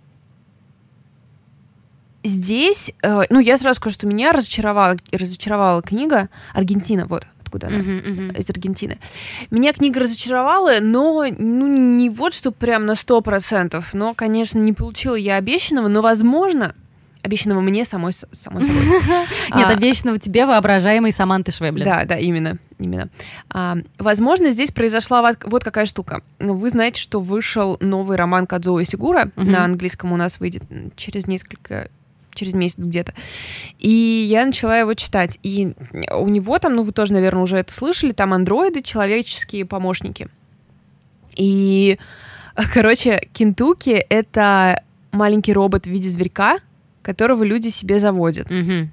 [2.24, 7.78] здесь, э, ну, я сразу скажу, что меня разочаровала, разочаровала книга «Аргентина», вот откуда она,
[7.78, 8.38] uh-huh, uh-huh.
[8.40, 8.98] из Аргентины.
[9.50, 14.72] Меня книга разочаровала, но ну, не вот что прям на сто процентов, но, конечно, не
[14.72, 16.74] получила я обещанного, но, возможно,
[17.22, 18.82] обещанного мне самой, самой собой.
[19.54, 21.84] Нет, а, обещанного тебе воображаемой Саманты Швеблин.
[21.84, 23.10] Да, да, именно, именно.
[23.50, 26.22] А, возможно, здесь произошла вот какая штука.
[26.38, 30.62] Вы знаете, что вышел новый роман Кадзуо Сигура, на английском у нас выйдет
[30.96, 31.90] через несколько
[32.34, 33.14] через месяц где-то.
[33.78, 35.38] И я начала его читать.
[35.42, 35.74] И
[36.12, 40.28] у него там, ну вы тоже, наверное, уже это слышали, там андроиды, человеческие помощники.
[41.36, 41.98] И,
[42.72, 46.58] короче, Кентуки— это маленький робот в виде зверька,
[47.02, 48.50] которого люди себе заводят.
[48.50, 48.88] Mm-hmm.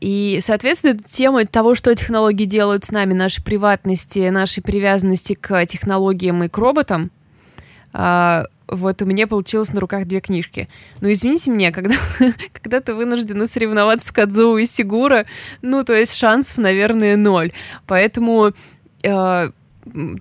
[0.00, 6.42] И, соответственно, тема того, что технологии делают с нами, нашей приватности, нашей привязанности к технологиям
[6.42, 7.12] и к роботам,
[7.92, 10.68] а, вот у меня получилось на руках две книжки.
[11.00, 11.94] Ну, извините меня, когда,
[12.52, 15.26] когда ты вынуждена соревноваться с Кадзоу и Сигура,
[15.62, 17.52] ну, то есть шансов, наверное, ноль.
[17.86, 18.52] Поэтому
[19.02, 19.50] э,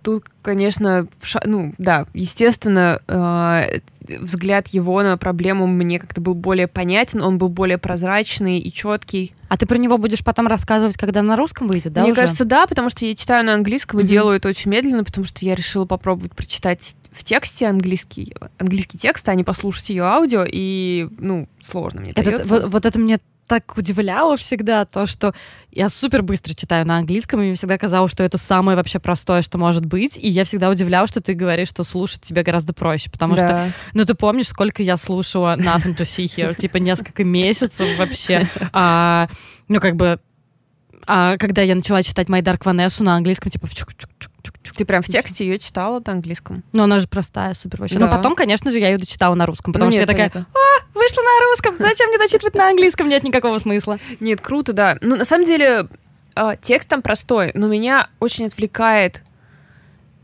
[0.04, 3.80] тут, конечно, ша- ну, да, естественно, э,
[4.20, 9.34] взгляд его на проблему мне как-то был более понятен, он был более прозрачный и четкий.
[9.48, 12.02] А ты про него будешь потом рассказывать, когда на русском выйдет, да?
[12.02, 12.22] Мне уже?
[12.22, 14.10] кажется, да, потому что я читаю на английском и Мгм.
[14.10, 19.28] делаю это очень медленно, потому что я решила попробовать прочитать в тексте английский, английский текст,
[19.28, 22.54] а не послушать ее аудио, и, ну, сложно мне Это- дается.
[22.54, 25.34] вот, вот это мне так удивляло всегда, то, что
[25.74, 29.42] я супер быстро читаю на английском, и мне всегда казалось, что это самое вообще простое,
[29.42, 33.12] что может быть, и я всегда удивлялась, что ты говоришь, что слушать тебе гораздо проще,
[33.12, 33.72] потому что, Да.
[33.94, 39.28] ну, ты помнишь, сколько я слушала Nothing to See Here, типа несколько месяцев вообще, А,
[39.68, 40.22] ну, как бы,
[41.06, 43.68] а когда я начала читать My Dark Vanessa на английском, типа,
[44.72, 44.78] чук-чук-чук-чук-чук.
[44.78, 46.64] Ты прям в тексте ее читала на английском.
[46.74, 48.00] но она же простая, супер вообще.
[48.00, 48.18] Но Да.
[48.18, 50.54] потом, конечно же, я ее дочитала на русском, потому Ну, что нет, я такая, понятно.
[50.94, 54.00] вышла на русском, зачем мне дочитывать на английском, нет никакого смысла.
[54.20, 54.98] Нет, круто, да.
[55.02, 55.88] Ну, на самом деле,
[56.36, 59.24] а, текст там простой, но меня очень отвлекает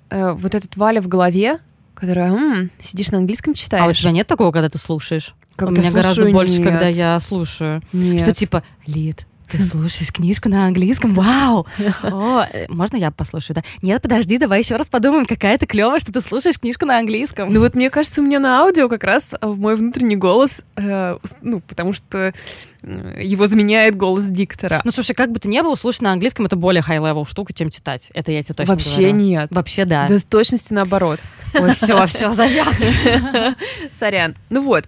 [0.09, 1.59] э, вот этот Валя в голове,
[1.93, 3.99] которая, «М, сидишь на английском А у читаешь.
[3.99, 5.35] тебя нет такого, когда ты слушаешь?
[5.57, 6.63] Как у меня гораздо слушаю, больше, нет.
[6.69, 7.81] когда я слушаю.
[7.91, 8.21] Нет.
[8.21, 11.13] Что типа, Лид, ты слушаешь книжку на английском?
[11.13, 11.65] Вау!
[12.03, 13.63] О, э, можно я послушаю, да?
[13.81, 17.51] Нет, подожди, давай еще раз подумаем, какая ты клевая, что ты слушаешь книжку на английском.
[17.51, 21.17] Ну вот мне кажется, у меня на аудио как раз в мой внутренний голос, э,
[21.41, 22.33] ну, потому что
[22.81, 24.81] э, его заменяет голос диктора.
[24.83, 27.69] Ну, слушай, как бы ты ни был, слушать на английском это более high-level штука, чем
[27.69, 28.09] читать.
[28.13, 29.15] Это я тебе точно Вообще говорю.
[29.17, 29.47] нет.
[29.51, 30.07] Вообще да.
[30.07, 31.19] Да с точностью наоборот.
[31.53, 33.55] Ой, все, все, завязывай.
[33.91, 34.35] Сорян.
[34.49, 34.85] Ну вот.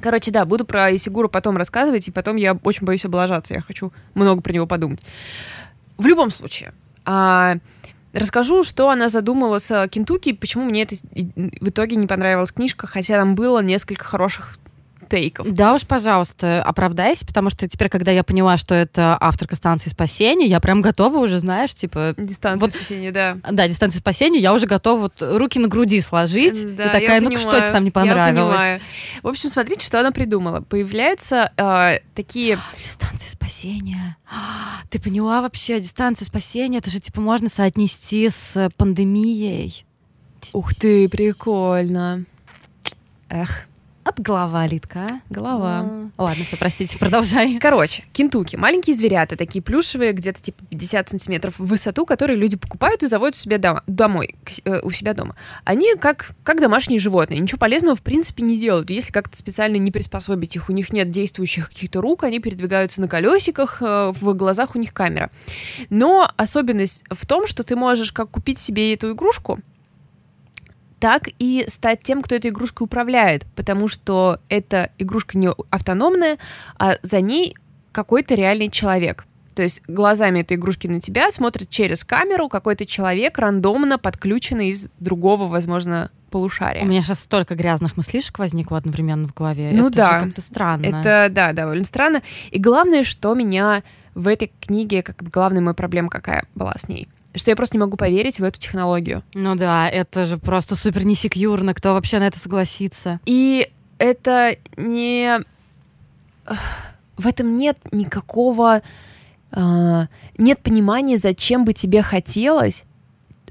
[0.00, 3.54] Короче, да, буду про Исигуру потом рассказывать, и потом я очень боюсь облажаться.
[3.54, 5.00] Я хочу много про него подумать.
[5.96, 6.72] В любом случае,
[7.04, 7.56] а,
[8.12, 13.16] расскажу, что она задумала с Кентукки, почему мне это в итоге не понравилась книжка, хотя
[13.16, 14.58] там было несколько хороших
[15.08, 15.50] тейков.
[15.50, 20.46] Да уж, пожалуйста, оправдайся, потому что теперь, когда я поняла, что это авторка станции спасения,
[20.46, 23.38] я прям готова уже, знаешь, типа, Дистанция Вот- спасения, да.
[23.50, 26.76] да, дистанция спасения, я уже готова вот руки на груди сложить.
[26.76, 28.80] Да, и такая, ну что тебе там не понравилось?
[29.22, 30.60] В общем, смотрите, что она придумала.
[30.60, 32.58] Появляются э, такие...
[32.82, 34.16] Дистанция спасения.
[34.90, 39.84] Ты поняла вообще, дистанция спасения, это же типа можно соотнести с пандемией.
[40.52, 42.24] Ух ты, прикольно.
[43.28, 43.67] Эх,
[44.08, 45.06] От голова, Литка.
[45.28, 45.84] голова.
[46.16, 47.58] А, Ладно, все, простите, продолжай.
[47.60, 48.56] Короче, кентуки.
[48.56, 53.36] Маленькие зверята, такие плюшевые, где-то типа 50 сантиметров в высоту, которые люди покупают и заводят
[53.36, 55.36] себе дома, домой, к с- э, у себя дома.
[55.64, 57.38] Они как, как домашние животные.
[57.38, 58.88] Ничего полезного в принципе не делают.
[58.88, 63.08] Если как-то специально не приспособить их, у них нет действующих каких-то рук, они передвигаются на
[63.08, 65.30] колесиках, э, в глазах у них камера.
[65.90, 69.60] Но особенность в том, что ты можешь как купить себе эту игрушку,
[71.00, 76.38] так и стать тем, кто этой игрушкой управляет, потому что эта игрушка не автономная,
[76.78, 77.54] а за ней
[77.92, 79.26] какой-то реальный человек.
[79.54, 84.88] То есть глазами этой игрушки на тебя смотрит через камеру какой-то человек, рандомно подключенный из
[85.00, 86.84] другого, возможно, полушария.
[86.84, 89.70] У меня сейчас столько грязных мыслишек возникло одновременно в голове.
[89.72, 90.20] Ну это да.
[90.20, 90.86] как-то странно.
[90.86, 92.22] Это, да, довольно странно.
[92.52, 93.82] И главное, что меня
[94.14, 97.76] в этой книге, как бы главная моя проблема какая была с ней, что я просто
[97.76, 99.22] не могу поверить в эту технологию.
[99.34, 101.74] Ну да, это же просто супер несекьюрно.
[101.74, 103.20] Кто вообще на это согласится?
[103.26, 105.40] И это не...
[107.16, 108.82] В этом нет никакого...
[109.50, 110.06] а,
[110.38, 112.84] Нет понимания, зачем бы тебе хотелось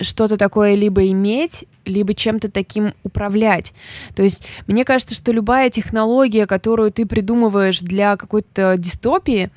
[0.01, 3.73] что-то такое либо иметь, либо чем-то таким управлять.
[4.15, 9.49] То есть мне кажется, что любая технология, которую ты придумываешь для какой-то дистопии,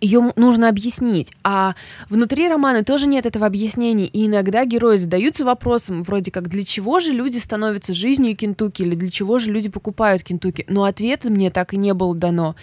[0.00, 1.32] ее нужно объяснить.
[1.42, 1.74] А
[2.08, 4.06] внутри романа тоже нет этого объяснения.
[4.06, 8.94] И иногда герои задаются вопросом, вроде как, для чего же люди становятся жизнью Кентуки, или
[8.94, 10.64] для чего же люди покупают Кентуки.
[10.68, 12.54] Но ответа мне так и не было дано.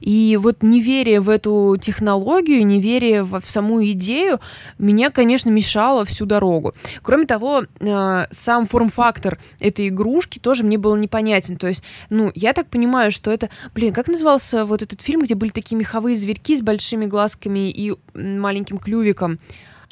[0.00, 4.40] И вот неверие в эту технологию, неверие в, саму идею
[4.78, 6.74] меня, конечно, мешало всю дорогу.
[7.02, 11.56] Кроме того, э, сам форм-фактор этой игрушки тоже мне был непонятен.
[11.56, 13.48] То есть, ну, я так понимаю, что это...
[13.74, 17.94] Блин, как назывался вот этот фильм, где были такие меховые зверьки с большими глазками и
[18.14, 19.38] маленьким клювиком,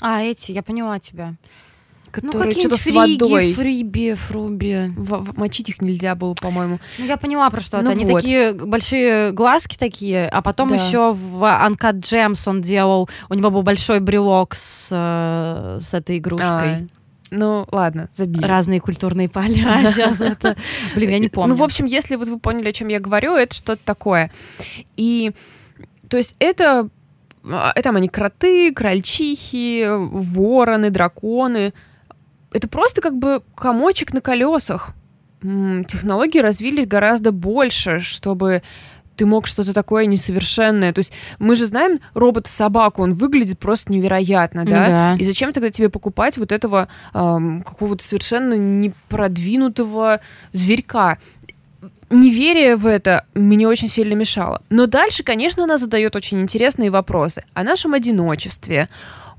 [0.02, 1.34] А, эти, я поняла тебя.
[2.10, 3.54] которые ну, что-то с водой...
[3.54, 4.92] фриби, фруби.
[4.96, 6.80] В- в- мочить их нельзя было, по-моему.
[6.98, 7.84] Ну, я поняла про что это.
[7.86, 8.16] Ну Они вот.
[8.22, 10.74] такие большие глазки такие, а потом Да.
[10.74, 16.18] еще в Uncut Gems он делал, у него был большой брелок с, э, с этой
[16.18, 16.48] игрушкой.
[16.48, 16.86] А,
[17.30, 18.44] ну, ладно, забили.
[18.44, 19.92] Разные культурные поля.
[19.92, 20.56] Сейчас это...
[20.96, 21.50] Блин, я не помню.
[21.54, 24.32] Ну, в общем, если вот вы поняли, о чем я говорю, это что-то такое.
[24.96, 25.30] И,
[26.10, 26.88] то есть, это,
[27.44, 31.72] а, там они кроты, крольчихи, вороны, драконы.
[32.52, 34.90] это просто как бы комочек на колесах.
[35.40, 38.62] Технологии развились гораздо больше, чтобы
[39.20, 40.92] ты мог что-то такое несовершенное.
[40.92, 44.86] То есть мы же знаем робота-собаку, он выглядит просто невероятно, да?
[44.86, 45.16] да.
[45.18, 50.20] И зачем тогда тебе покупать вот этого эм, какого-то совершенно непродвинутого
[50.52, 51.18] зверька?
[52.10, 54.62] Неверие в это мне очень сильно мешало.
[54.68, 58.88] Но дальше, конечно, она задает очень интересные вопросы о нашем одиночестве,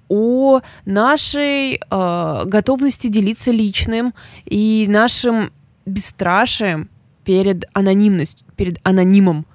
[0.07, 4.13] о нашей э, готовности делиться личным
[4.45, 5.51] и нашим
[5.85, 6.89] бесстрашием
[7.23, 9.45] перед анонимностью, перед анонимом.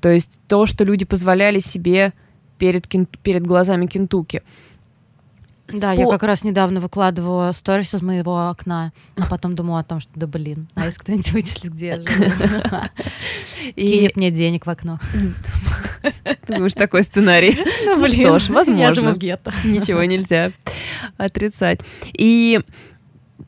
[0.00, 2.12] То есть то, что люди позволяли себе
[2.58, 2.86] перед,
[3.22, 4.42] перед глазами Кентуки.
[5.68, 10.00] Да, я как раз недавно выкладывала сторис из моего окна, а потом думала о том,
[10.00, 12.06] что да блин, а если кто-нибудь вычислит, где я живу?
[13.74, 15.00] И кинет мне денег в окно.
[16.46, 17.58] Думаешь, такой сценарий?
[17.84, 18.84] Ну, что ж, возможно.
[19.64, 20.52] Ничего нельзя
[21.16, 21.80] отрицать.
[22.12, 22.60] И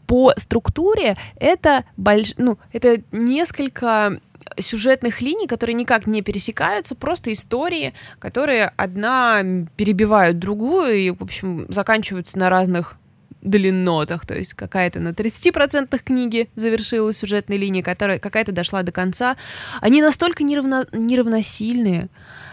[0.07, 2.35] по структуре это больш...
[2.39, 4.21] ну, это несколько
[4.59, 9.43] сюжетных линий, которые никак не пересекаются, просто истории, которые одна
[9.77, 12.99] перебивают другую и, в общем, заканчиваются на разных
[13.43, 19.37] длиннотах, то есть какая-то на 30% книги завершилась сюжетная линия, которая какая-то дошла до конца.
[19.81, 22.09] Они настолько неравно, неравносильные,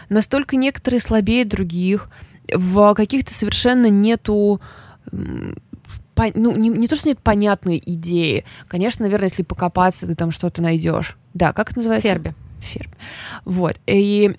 [0.08, 2.08] настолько некоторые слабее других,
[2.52, 4.60] в каких-то совершенно нету
[6.14, 8.44] по, ну, не, не то, что нет понятной идеи.
[8.68, 11.16] Конечно, наверное, если покопаться, ты там что-то найдешь.
[11.34, 12.08] Да, как это называется?
[12.08, 12.34] Ферби.
[12.60, 12.94] Ферби.
[13.44, 13.76] Вот.
[13.86, 14.36] И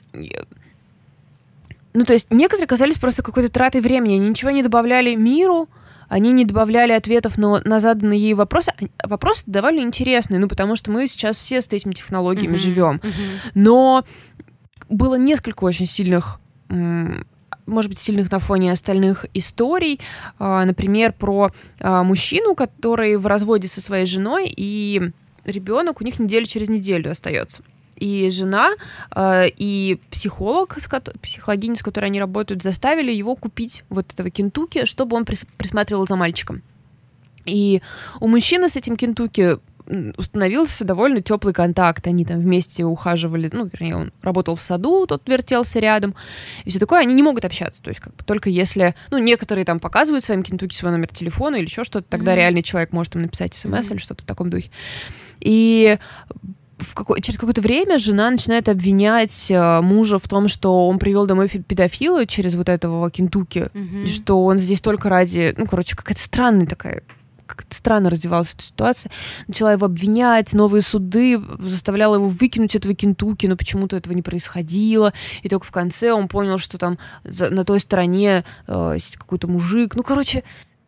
[1.95, 4.15] ну, то есть некоторые казались просто какой-то тратой времени.
[4.15, 5.69] Они ничего не добавляли миру,
[6.09, 8.73] они не добавляли ответов на, на заданные ей вопросы.
[9.03, 12.59] Вопросы довольно интересные, ну, потому что мы сейчас все с этими технологиями mm-hmm.
[12.59, 12.95] живем.
[12.95, 13.51] Mm-hmm.
[13.55, 14.05] Но
[14.89, 16.39] было несколько очень сильных
[17.65, 19.99] может быть, сильных на фоне остальных историй.
[20.39, 25.11] А, например, про а, мужчину, который в разводе со своей женой, и
[25.45, 27.63] ребенок у них неделю через неделю остается.
[27.95, 28.71] И жена
[29.15, 30.77] э, и психолог,
[31.21, 36.17] психологиня, с которой они работают, заставили его купить вот этого кентуки, чтобы он присматривал за
[36.17, 36.61] мальчиком.
[37.45, 37.81] И
[38.19, 39.59] у мужчины с этим кентуки
[40.17, 42.07] установился довольно теплый контакт.
[42.07, 46.15] Они там вместе ухаживали, ну, вернее, он работал в саду, тот вертелся рядом.
[46.63, 47.81] И все такое, они не могут общаться.
[47.81, 51.55] То есть, как бы только если, ну, некоторые там показывают своим кентуки свой номер телефона
[51.55, 52.37] или еще что-то, тогда mm-hmm.
[52.37, 53.91] реальный человек может им написать смс mm-hmm.
[53.91, 54.69] или что-то в таком духе.
[55.39, 55.97] И
[56.77, 61.25] в какой, через какое-то время жена начинает обвинять э, мужа в том, что он привел
[61.25, 64.03] домой педофила через вот этого кентуки, mm-hmm.
[64.03, 67.03] и что он здесь только ради, ну, короче, какая-то странная такая
[67.45, 69.11] как-то странно развивалась эта ситуация.
[69.47, 75.13] Начала его обвинять, новые суды, заставляла его выкинуть этого Кентуки, но почему-то этого не происходило.
[75.43, 79.95] И только в конце он понял, что там за, на той стороне э, какой-то мужик.
[79.95, 80.43] Ну, короче...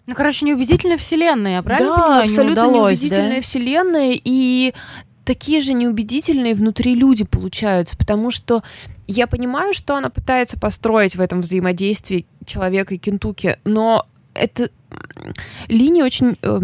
[0.06, 2.24] Ну, короче, неубедительная вселенная, я правильно да, понимаю?
[2.24, 3.42] абсолютно не удалось, неубедительная да?
[3.42, 4.74] вселенная, и
[5.26, 8.64] такие же неубедительные внутри люди получаются, потому что
[9.08, 14.06] я понимаю, что она пытается построить в этом взаимодействии человека и Кентуки, но
[14.38, 14.70] это
[15.68, 16.60] линия очень э,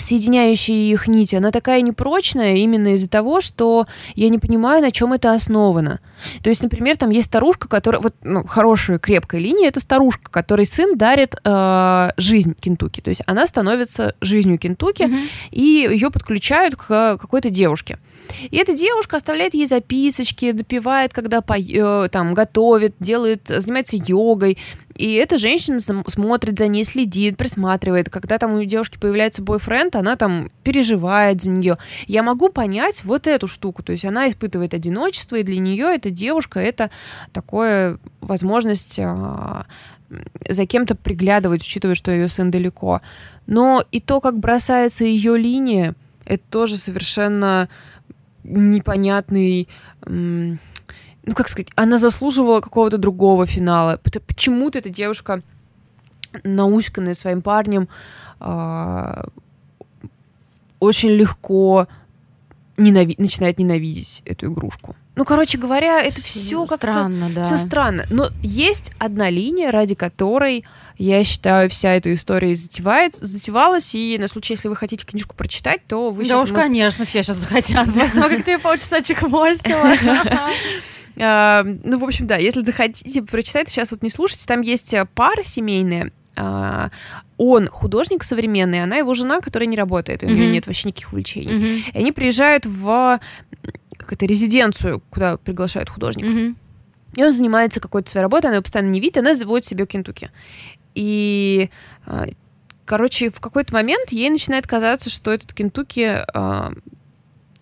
[0.00, 5.12] соединяющая их нити, она такая непрочная именно из-за того, что я не понимаю, на чем
[5.12, 6.00] это основано.
[6.42, 10.66] То есть, например, там есть старушка, которая, вот, ну, хорошая, крепкая линия, это старушка, которой
[10.66, 13.00] сын дарит э, жизнь Кентуки.
[13.00, 15.28] То есть она становится жизнью Кентуки, mm-hmm.
[15.52, 17.98] и ее подключают к какой-то девушке.
[18.50, 24.58] И эта девушка оставляет ей записочки, допивает, когда по, э, там готовит, делает, занимается йогой.
[24.94, 28.08] И эта женщина смотрит за ней, следит, присматривает.
[28.08, 31.78] Когда там у девушки появляется бойфренд, она там переживает за нее.
[32.06, 33.82] Я могу понять вот эту штуку.
[33.82, 36.90] То есть она испытывает одиночество, и для нее эта девушка это
[37.32, 39.66] такое возможность а,
[40.48, 43.02] за кем-то приглядывать, учитывая, что ее сын далеко.
[43.46, 47.68] Но и то, как бросается ее линия, это тоже совершенно
[48.48, 49.68] непонятный
[51.26, 54.00] ну, как сказать, она заслуживала какого-то другого финала.
[54.26, 55.42] Почему-то эта девушка,
[56.44, 57.88] науськанная своим парнем,
[58.40, 59.24] э,
[60.78, 61.88] очень легко
[62.76, 64.96] ненави- начинает ненавидеть эту игрушку.
[65.14, 67.42] Ну, короче говоря, это все как-то странно, да.
[67.42, 68.06] все странно.
[68.10, 70.64] Но есть одна линия, ради которой
[70.98, 75.86] я считаю, вся эта история затевается, затевалась, и на случай, если вы хотите книжку прочитать,
[75.86, 76.64] то вы да уж, может...
[76.64, 79.96] конечно, все сейчас захотят, после того, как ты полчаса чекмостила.
[81.18, 85.06] А, ну, в общем, да, если захотите прочитать, сейчас вот не слушайте, там есть э,
[85.14, 90.88] пара семейная, он художник современный, она его жена, которая не работает, у нее нет вообще
[90.88, 91.84] никаких увлечений.
[91.92, 93.20] И они приезжают в
[93.96, 96.32] какую-то резиденцию, куда приглашают художников.
[97.14, 100.30] И он занимается какой-то своей работой, она его постоянно не видит, она заводит себе Кентуки.
[100.94, 101.70] И
[102.04, 102.26] а,
[102.86, 106.70] короче, в какой-то момент ей начинает казаться, что этот Кентукки э,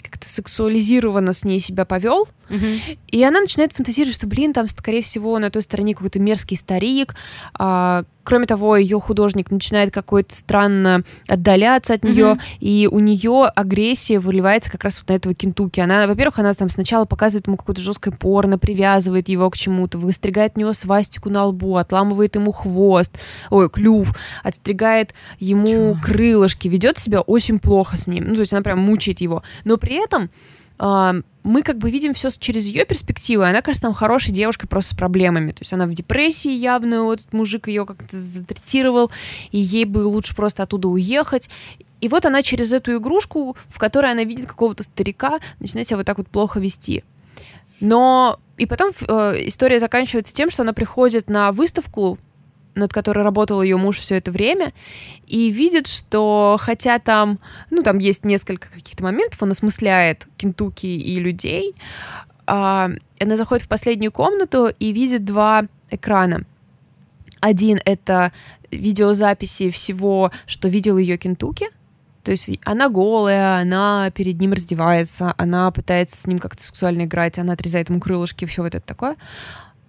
[0.02, 2.28] как-то сексуализированно с ней себя повел,
[3.08, 7.14] И она начинает фантазировать, что, блин, там, скорее всего, на той стороне какой-то мерзкий старик.
[7.58, 12.40] А, кроме того, ее художник начинает какой-то странно отдаляться от нее, Мгм.
[12.60, 15.80] и у нее агрессия выливается как раз вот на этого Кентуки.
[15.80, 20.52] Она, во-первых, она там сначала показывает ему какое-то жесткое порно, привязывает его к чему-то, выстригает
[20.56, 23.18] у него свастику на лбу, отламывает ему хвост,
[23.50, 26.00] ой, клюв, отстригает ему Чё?
[26.02, 28.28] крылышки, ведет себя очень плохо с ним.
[28.28, 29.42] Ну, то есть она прям мучает его.
[29.64, 30.30] Но при этом
[30.78, 34.94] мы как бы видим все через ее перспективу, и она кажется нам хорошей девушкой просто
[34.94, 35.52] с проблемами.
[35.52, 39.10] То есть она в депрессии явно, вот этот мужик ее как-то затретировал,
[39.50, 41.48] и ей бы лучше просто оттуда уехать.
[42.00, 46.06] И вот она через эту игрушку, в которой она видит какого-то старика, начинает себя вот
[46.06, 47.04] так вот плохо вести.
[47.80, 52.18] Но и потом э, история заканчивается тем, что она приходит на выставку,
[52.74, 54.72] над которой работал ее муж все это время,
[55.26, 57.38] и видит, что хотя там,
[57.70, 61.74] ну, там есть несколько каких-то моментов, он осмысляет Кентуки и людей,
[62.46, 66.42] а, она заходит в последнюю комнату и видит два экрана.
[67.40, 68.32] Один— это
[68.70, 71.68] видеозаписи всего, что видел ее Кентуки,
[72.24, 77.38] то есть она голая, она перед ним раздевается, она пытается с ним как-то сексуально играть,
[77.38, 79.16] она отрезает ему крылышки, все вот это такое.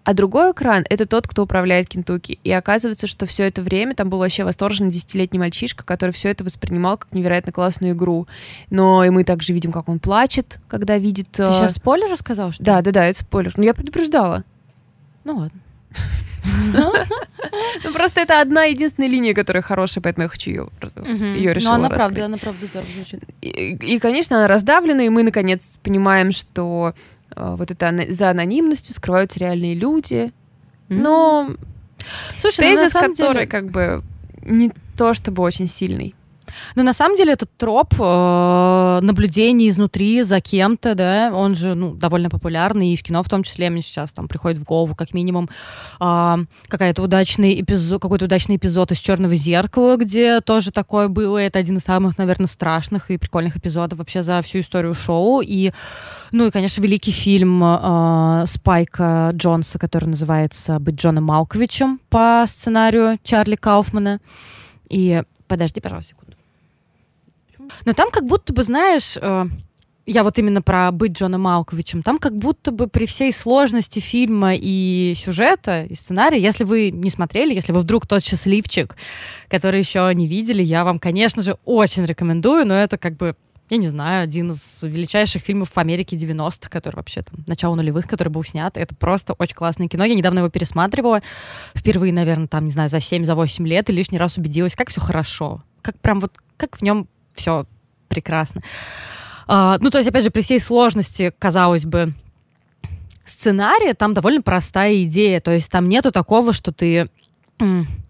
[0.05, 2.37] А другой экран— это тот, кто управляет Кентуки.
[2.43, 6.43] И оказывается, что все это время там был вообще восторженный десятилетний мальчишка, который все это
[6.43, 8.27] воспринимал как невероятно классную игру.
[8.69, 11.31] Но и мы также видим, как он плачет, когда видит...
[11.31, 12.63] Ты э, сейчас спойлер рассказал, что?
[12.63, 13.53] Да, да, да, это спойлер.
[13.57, 14.43] Ну, я предупреждала.
[15.23, 15.59] Ну ладно.
[17.83, 20.69] Ну, просто это одна единственная линия, которая хорошая, поэтому я хочу ее,
[21.35, 23.23] ее решила Но она правда, она правда здорово звучит.
[23.41, 26.93] И, конечно, она раздавлена, и мы, наконец, понимаем, что
[27.35, 30.31] вот это за анонимностью скрываются реальные люди.
[30.89, 31.55] Но
[32.37, 34.03] Слушай, ну, тезис, деле- который как бы
[34.43, 36.15] не то чтобы очень сильный.
[36.75, 41.93] Ну, на самом деле, этот троп э, наблюдений изнутри за кем-то, да, он же, ну,
[41.93, 43.69] довольно популярный, и в кино в том числе.
[43.69, 45.49] Мне сейчас там приходит в голову, как минимум,
[45.99, 51.59] а, какая-то удачный эпизод, какой-то удачный эпизод из «Черного зеркала», где тоже такое было, это
[51.59, 55.71] один из самых, наверное, страшных и прикольных эпизодов вообще за всю историю шоу, и,
[56.31, 63.17] ну, и, конечно, великий фильм э, Спайка Джонса, который называется «Быть Джоном Малковичем» по сценарию
[63.23, 64.19] Чарли Кауфмана,
[64.89, 66.24] и подожди, пожалуйста, секунду.
[67.85, 69.45] Но там как будто бы, знаешь, э,
[70.05, 74.53] я вот именно про быть Джоном Малковичем, там как будто бы при всей сложности фильма
[74.55, 78.95] и сюжета, и сценария, если вы не смотрели, если вы вдруг тот счастливчик,
[79.49, 83.35] который еще не видели, я вам, конечно же, очень рекомендую, но это как бы
[83.69, 88.07] я не знаю, один из величайших фильмов в Америке 90-х, который вообще там, начало нулевых,
[88.07, 88.77] который был снят.
[88.77, 90.05] Это просто очень классное кино.
[90.05, 91.23] Я недавно его пересматривала.
[91.73, 95.63] Впервые, наверное, там, не знаю, за 7-8 лет и лишний раз убедилась, как все хорошо.
[95.81, 97.65] Как прям вот, как в нем все
[98.07, 98.61] прекрасно.
[99.47, 102.13] А, ну, то есть, опять же, при всей сложности, казалось бы,
[103.25, 105.39] сценария, там довольно простая идея.
[105.41, 107.09] То есть там нету такого, что ты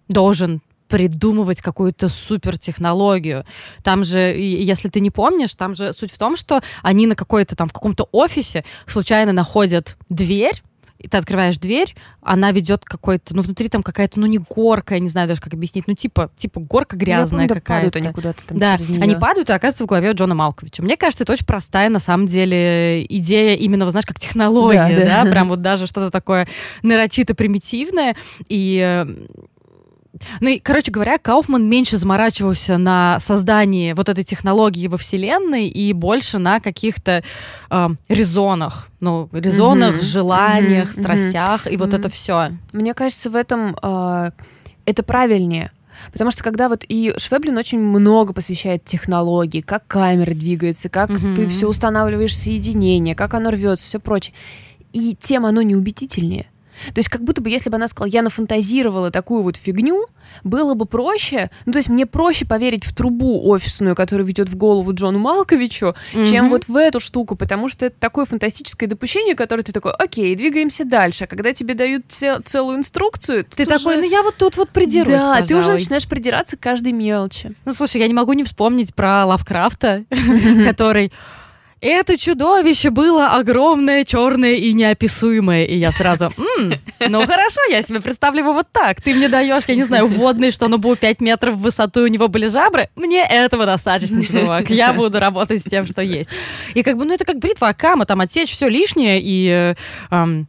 [0.07, 3.45] должен придумывать какую-то супертехнологию.
[3.83, 7.55] Там же, если ты не помнишь, там же суть в том, что они на какой-то
[7.55, 10.61] там, в каком-то офисе случайно находят дверь,
[10.97, 14.99] и ты открываешь дверь, она ведет какой-то, ну, внутри там какая-то, ну, не горка, я
[14.99, 17.67] не знаю даже, как объяснить, ну, типа, типа горка грязная Я помню, да, какая-то.
[17.91, 19.01] падают они куда-то там Да, через неё.
[19.03, 20.81] они падают и оказываются в голове Джона Малковича.
[20.83, 25.05] Мне кажется, это очень простая, на самом деле, идея именно, вот, знаешь, как технология, Да,
[25.05, 25.29] да, да.
[25.31, 26.47] прям вот даже что-то такое
[26.81, 28.15] нарочито примитивное.
[28.47, 29.05] И э,
[30.39, 35.93] ну и, короче говоря, Кауфман меньше заморачивался на создании вот этой технологии во Вселенной и
[35.93, 37.23] больше на каких-то
[37.69, 38.89] э, резонах.
[38.99, 40.01] Ну, резонах, Мгм.
[40.03, 40.99] желаниях, Мгм.
[41.03, 41.97] страстях, и вот Мгм.
[41.99, 42.51] это все.
[42.73, 44.31] Мне кажется, в этом э,
[44.85, 45.71] это правильнее.
[46.11, 51.35] Потому что когда вот и Швеблин очень много посвящает технологии, как камера двигается, как Мгм.
[51.35, 54.33] ты все устанавливаешь соединение, как оно рвется, все прочее.
[54.91, 56.47] И тем оно неубедительнее.
[56.93, 60.05] То есть как будто бы, если бы она сказала, я нафантазировала такую вот фигню,
[60.43, 64.55] было бы проще, ну то есть мне проще поверить в трубу офисную, которая ведет в
[64.57, 66.49] голову Джону Малковичу, чем Мгм.
[66.49, 70.83] вот в эту штуку, потому что это такое фантастическое допущение, которое ты такой, окей, двигаемся
[70.83, 71.25] дальше.
[71.25, 74.69] А когда тебе дают це- целую инструкцию, Ты такой, уже- ну я вот тут вот
[74.69, 75.73] придерусь, Да, ты уже пожалуй».
[75.79, 77.53] начинаешь придираться к каждой мелочи.
[77.65, 80.03] Ну, слушай, я не могу не вспомнить про Лавкрафта,
[80.65, 81.11] который...
[81.87, 85.65] Это чудовище было огромное, черное и неописуемое.
[85.65, 89.03] И я сразу, «М, ну хорошо, я себе представлю его вот так.
[89.03, 92.07] Ты мне даешь, я не знаю, водный, что оно было 5 метров в высоту, у
[92.07, 92.89] него были жабры.
[92.95, 94.71] Мне этого достаточно, чувак.
[94.71, 96.27] Я буду работать с тем, что есть.
[96.73, 99.47] И как бы, ну это как бритва Акама, там отсечь все лишнее и...
[99.47, 99.75] э,
[100.09, 100.47] ам,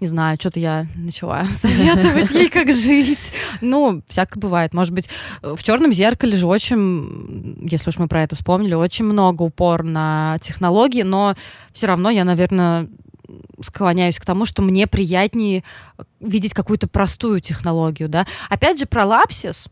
[0.00, 3.32] Не знаю, что-то я начала советовать ей, как жить.
[3.60, 4.74] Ну, всякое бывает.
[4.74, 5.08] Может быть,
[5.42, 10.38] в черном зеркале же очень, если уж мы про это вспомнили, очень много упор на
[10.40, 11.34] технологии, но
[11.72, 12.88] все равно я, наверное,
[13.62, 15.64] склоняюсь к тому, что мне приятнее
[16.20, 18.26] видеть какую-то простую технологию, да.
[18.48, 19.68] Опять же, про лапсис.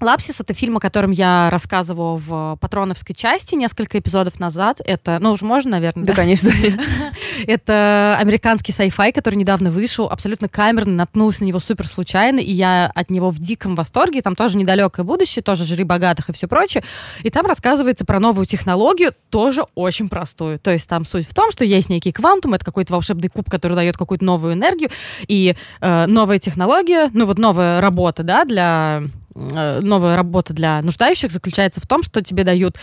[0.00, 4.80] Лапсис— это фильм, о котором я рассказывала в патроновской части несколько эпизодов назад.
[4.84, 6.12] Это, ну, уже можно, наверное, да?
[6.12, 6.50] Да, конечно.
[7.46, 12.90] Это американский sci-fi, который недавно вышел, абсолютно камерный, наткнулась на него супер случайно, и я
[12.94, 14.22] от него в диком восторге.
[14.22, 16.82] Там тоже недалекое будущее, тоже жри богатых и все прочее.
[17.22, 20.58] И там рассказывается про новую технологию, тоже очень простую.
[20.58, 23.74] То есть там суть в том, что есть некий квантум, это какой-то волшебный куб, который
[23.74, 24.90] дает какую-то новую энергию,
[25.26, 29.02] и э, новая технология, ну вот новая работа, да, для
[29.36, 32.76] новая работа для нуждающих заключается в том, что тебе дают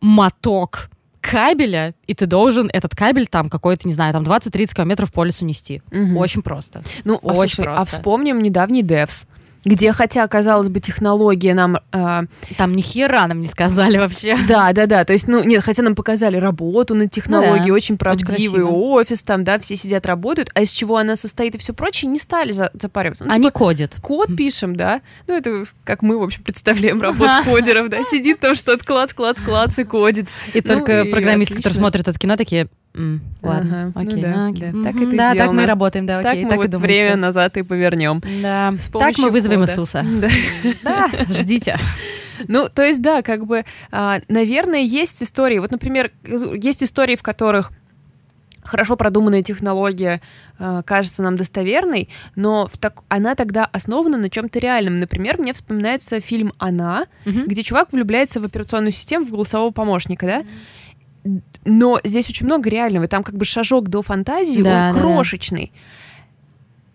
[0.00, 5.24] моток кабеля, и ты должен этот кабель там какой-то, не знаю, там 20-30 километров по
[5.24, 5.82] лесу нести.
[5.90, 6.18] Угу.
[6.18, 6.82] Очень просто.
[7.04, 7.82] Ну, а Очень слушай, а просто.
[7.82, 9.26] а вспомним недавний Devs
[9.64, 11.78] где, хотя, казалось бы, технология нам...
[11.92, 12.22] Э,
[12.56, 14.36] Там ни хера нам не сказали вообще.
[14.48, 15.04] Да, да, да.
[15.04, 18.74] То есть, ну, нет, хотя нам показали работу над технологией, ну, да, очень правдивый очень
[18.74, 22.18] офис, там, да, все сидят, работают, а из чего она состоит и все прочее, не
[22.18, 23.24] стали за, запариваться.
[23.24, 23.96] Ну, Они типа, кодят.
[24.00, 25.02] Код пишем, да.
[25.26, 28.02] Ну, это как мы, в общем, представляем работу кодеров, да.
[28.10, 30.28] Сидит там что-то клац, клац, клац и кодит.
[30.54, 34.14] И ну, только программисты, которые смотрят это кино, такие, Mm, ладно, ага, окей.
[34.16, 34.70] Ну, да, окей.
[34.72, 36.44] Да, так это да, так мы работаем, да, окей.
[36.44, 38.20] Так мы вот время назад и повернем.
[38.42, 39.72] Да, так мы вызовем кода.
[39.72, 40.04] Иисуса.
[40.82, 41.08] Да.
[41.08, 41.78] да, ждите.
[42.48, 45.58] Ну, то есть, да, как бы, а, наверное, есть истории.
[45.58, 47.70] Вот, например, есть истории, в которых
[48.62, 50.20] хорошо продуманная технология
[50.58, 53.02] э, кажется нам достоверной, но в так...
[53.08, 55.00] она тогда основана на чем-то реальном.
[55.00, 57.40] Например, мне вспоминается фильм «Она», угу.
[57.46, 60.44] где чувак влюбляется в операционную систему, в голосового помощника, да?
[61.64, 65.72] Но здесь очень много реального, там как бы шажок до фантазии, да, он да, крошечный.
[65.74, 65.80] Да.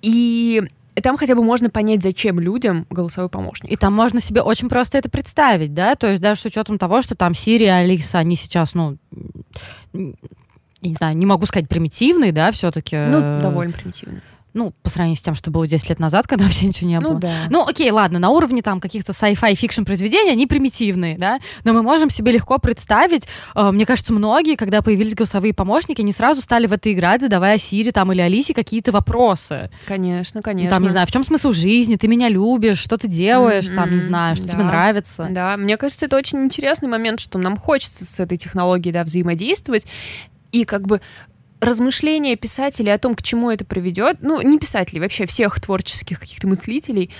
[0.03, 0.63] И
[1.03, 3.71] там хотя бы можно понять, зачем людям голосовой помощник.
[3.71, 7.01] И там можно себе очень просто это представить, да, то есть даже с учетом того,
[7.01, 8.97] что там Сири, Алиса, они сейчас, ну,
[9.93, 12.95] не знаю, не могу сказать примитивные, да, все-таки.
[12.95, 14.21] Ну, довольно примитивные
[14.55, 17.09] ну, по сравнению с тем, что было 10 лет назад, когда вообще ничего не ну
[17.09, 17.13] было.
[17.13, 17.33] Ну, да.
[17.49, 21.83] ну окей, ладно, на уровне там каких-то sci-fi fiction произведений они примитивные, да, но мы
[21.83, 26.65] можем себе легко представить, э, мне кажется, многие, когда появились голосовые помощники, они сразу стали
[26.67, 29.69] в это играть, задавая Сири там или Алисе какие-то вопросы.
[29.85, 30.69] Конечно, конечно.
[30.69, 33.75] Ну, там, не знаю, в чем смысл жизни, ты меня любишь, что ты делаешь, mm-hmm,
[33.75, 34.53] там, не знаю, что да.
[34.53, 35.27] тебе нравится.
[35.29, 39.85] Да, мне кажется, это очень интересный момент, что нам хочется с этой технологией, да, взаимодействовать,
[40.51, 41.01] и как бы
[41.59, 46.47] размышления писателей о том, к чему это приведет, ну, не писателей, вообще всех творческих каких-то
[46.47, 47.11] мыслителей,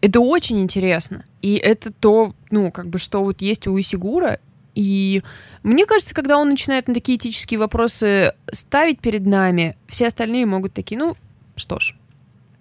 [0.00, 1.24] это очень интересно.
[1.42, 4.38] И это то, ну, как бы, что вот есть у Исигура.
[4.74, 5.22] И
[5.62, 10.72] мне кажется, когда он начинает на такие этические вопросы ставить перед нами, все остальные могут
[10.72, 11.16] такие, ну,
[11.56, 11.94] что ж,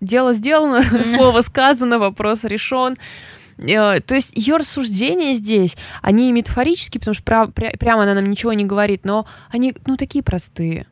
[0.01, 2.97] дело сделано, слово сказано, вопрос решен.
[3.57, 8.65] Э, то есть ее рассуждения здесь, они метафорические, потому что прямо она нам ничего не
[8.65, 10.87] говорит, но они, ну, такие простые.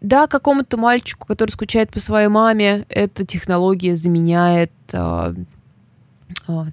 [0.00, 6.70] Да, какому-то мальчику, который скучает по своей маме, эта технология заменяет э, э, там,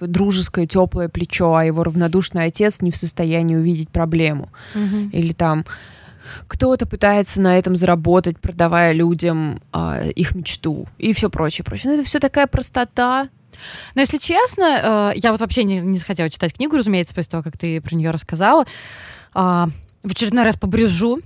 [0.00, 4.48] дружеское теплое плечо, а его равнодушный отец не в состоянии увидеть проблему.
[4.74, 5.10] Угу.
[5.12, 5.64] Или там
[6.46, 11.92] кто-то пытается на этом заработать, продавая людям э, их мечту и все прочее, прочее.
[11.92, 13.28] Но это все такая простота.
[13.94, 17.42] Но если честно, э, я вот вообще не, не захотела читать книгу, разумеется, после того,
[17.42, 18.64] как ты про нее рассказала.
[20.02, 21.20] В очередной раз побрежу.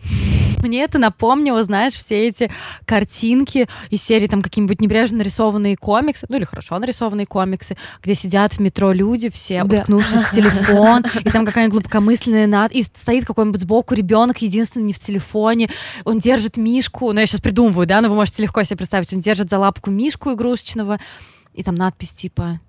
[0.63, 2.51] Мне это напомнило, знаешь, все эти
[2.85, 8.55] картинки из серии там какие-нибудь небрежно нарисованные комиксы, ну или хорошо нарисованные комиксы, где сидят
[8.55, 9.79] в метро люди все, да.
[9.79, 12.73] уткнувшись в телефон, и там какая-нибудь глубокомысленная над...
[12.73, 15.71] и стоит какой-нибудь сбоку ребенок, единственный не в телефоне,
[16.05, 19.21] он держит мишку, ну я сейчас придумываю, да, но вы можете легко себе представить, он
[19.21, 20.99] держит за лапку мишку игрушечного,
[21.55, 22.61] и там надпись типа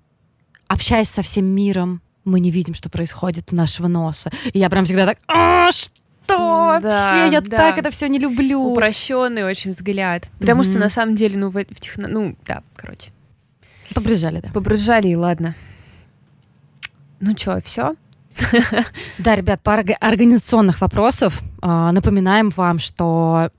[0.68, 4.30] «Общаясь со всем миром, мы не видим, что происходит у нашего носа.
[4.52, 7.32] И я прям всегда так, а, что да, вообще?
[7.32, 7.56] Я да.
[7.56, 8.60] так это все не люблю.
[8.60, 10.28] Упрощенный очень взгляд.
[10.38, 10.70] Потому mm-hmm.
[10.70, 12.08] что на самом деле, ну, в, в техно...
[12.08, 13.10] Ну, да, короче.
[13.94, 14.50] Побрызжали, да.
[14.50, 15.54] Побрызжали, и ладно.
[17.20, 17.94] Ну что, все?
[19.18, 21.42] Да, ребят, пара организационных вопросов.
[21.60, 23.50] А, напоминаем вам, что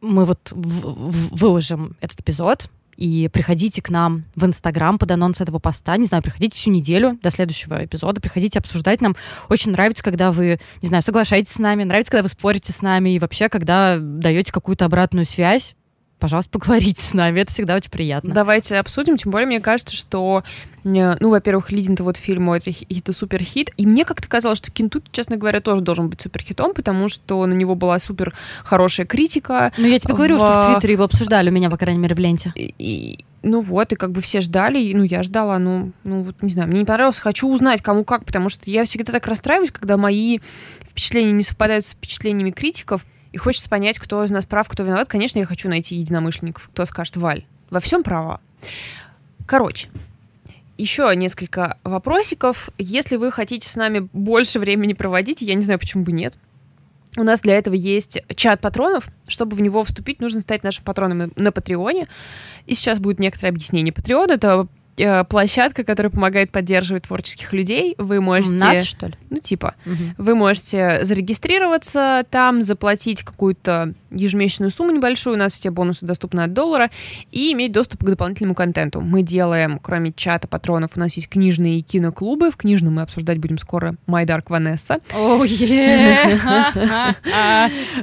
[0.00, 5.96] мы вот выложим этот эпизод и приходите к нам в Инстаграм под анонс этого поста.
[5.96, 8.20] Не знаю, приходите всю неделю до следующего эпизода.
[8.20, 9.00] Приходите обсуждать.
[9.00, 9.16] Нам
[9.48, 13.10] очень нравится, когда вы, не знаю, соглашаетесь с нами, нравится, когда вы спорите с нами
[13.10, 15.74] и вообще, когда даете какую-то обратную связь.
[16.24, 18.32] Пожалуйста, поговорите с нами, это всегда очень приятно.
[18.32, 20.42] Давайте обсудим, тем более мне кажется, что,
[20.82, 24.70] э, ну, во-первых, лидинг вот фильму это, это супер хит, и мне как-то казалось, что
[24.70, 29.04] Кентукки, честно говоря, тоже должен быть супер хитом, потому что на него была супер хорошая
[29.04, 29.70] критика.
[29.76, 30.38] Ну, я тебе говорю, в...
[30.38, 32.54] что в Твиттере его обсуждали у меня, по крайней мере, в ленте.
[32.54, 36.22] И, и, ну вот, и как бы все ждали, и, ну, я ждала, ну, ну,
[36.22, 39.26] вот, не знаю, мне не понравилось, хочу узнать, кому как, потому что я всегда так
[39.26, 40.38] расстраиваюсь, когда мои
[40.88, 43.04] впечатления не совпадают с впечатлениями критиков,
[43.34, 45.08] и хочется понять, кто из нас прав, кто виноват.
[45.08, 48.40] Конечно, я хочу найти единомышленников, кто скажет, Валь, во всем права.
[49.44, 49.88] Короче,
[50.78, 52.70] еще несколько вопросиков.
[52.78, 56.34] Если вы хотите с нами больше времени проводить, я не знаю, почему бы нет.
[57.16, 59.08] У нас для этого есть чат патронов.
[59.26, 62.06] Чтобы в него вступить, нужно стать нашим патроном на Патреоне.
[62.66, 63.92] И сейчас будет некоторое объяснение.
[63.92, 64.68] Патреон— это
[65.28, 67.94] площадка, которая помогает поддерживать творческих людей.
[67.98, 68.54] Вы можете...
[68.54, 69.14] Нас, что ли?
[69.30, 69.74] Ну, типа.
[69.86, 70.04] Угу.
[70.18, 76.52] Вы можете зарегистрироваться там, заплатить какую-то ежемесячную сумму небольшую, у нас все бонусы доступны от
[76.52, 76.90] доллара,
[77.32, 79.00] и иметь доступ к дополнительному контенту.
[79.00, 82.50] Мы делаем, кроме чата патронов, у нас есть книжные и киноклубы.
[82.50, 85.02] В книжном мы обсуждать будем скоро Dark Vanessa.
[85.14, 85.38] О,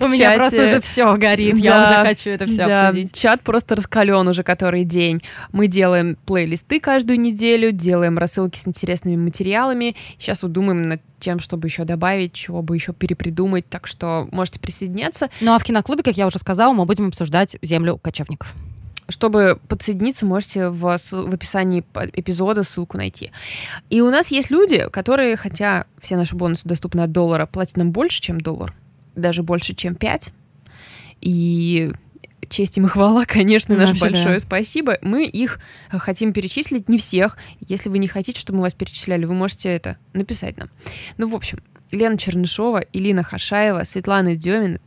[0.02, 3.14] У меня просто уже все горит, я уже хочу это все обсудить.
[3.14, 5.22] Чат просто раскален уже который день.
[5.52, 9.96] Мы делаем плейлисты каждую неделю, делаем рассылки с интересными материалами.
[10.20, 14.60] Сейчас вот думаем над тем, чтобы еще добавить, чего бы еще перепридумать, так что можете
[14.60, 15.30] присоединяться.
[15.40, 18.54] Ну а в киноклубе, как я уже сказала, мы будем обсуждать землю кочевников.
[19.08, 23.32] Чтобы подсоединиться, можете в, в описании эпизода ссылку найти.
[23.90, 27.92] И у нас есть люди, которые, хотя все наши бонусы доступны от доллара, платят нам
[27.92, 28.74] больше, чем доллар,
[29.16, 30.34] даже больше, чем 5.
[31.22, 31.92] И
[32.52, 34.40] честь им и хвала, конечно, наше Вообще, большое да.
[34.40, 34.98] спасибо.
[35.02, 35.60] Мы их
[35.92, 37.38] э, хотим перечислить, не всех.
[37.68, 40.70] Если вы не хотите, чтобы мы вас перечисляли, вы можете это написать нам.
[41.18, 41.60] Ну, в общем,
[41.92, 44.80] Лена Чернышова, Илина Хашаева, Светлана Демин,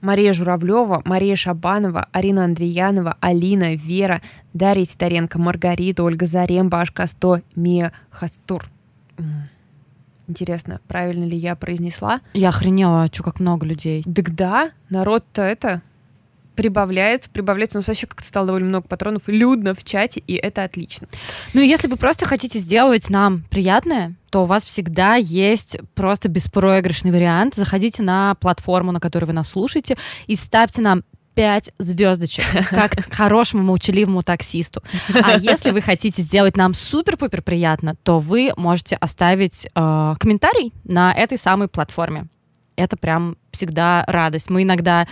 [0.00, 4.20] Мария Журавлева, Мария Шабанова, Арина Андреянова, Алина, Вера,
[4.52, 8.66] Дарья Титаренко, Маргарита, Ольга Заремба, Ашкасто, Мия Хастур.
[10.26, 12.20] Интересно, правильно ли я произнесла?
[12.34, 14.02] Я охренела, что как много людей.
[14.02, 15.82] Так да, народ-то это
[16.54, 17.78] прибавляется, прибавляется.
[17.78, 21.08] У нас вообще как-то стало довольно много патронов, людно в чате, и это отлично.
[21.52, 26.28] Ну и если вы просто хотите сделать нам приятное, то у вас всегда есть просто
[26.28, 27.54] беспроигрышный вариант.
[27.54, 29.96] Заходите на платформу, на которой вы нас слушаете,
[30.26, 34.82] и ставьте нам 5 звездочек, как хорошему молчаливому таксисту.
[35.12, 41.12] А если вы хотите сделать нам супер-пупер приятно, то вы можете оставить э, комментарий на
[41.12, 42.26] этой самой платформе
[42.76, 44.50] это прям всегда радость.
[44.50, 45.06] Мы иногда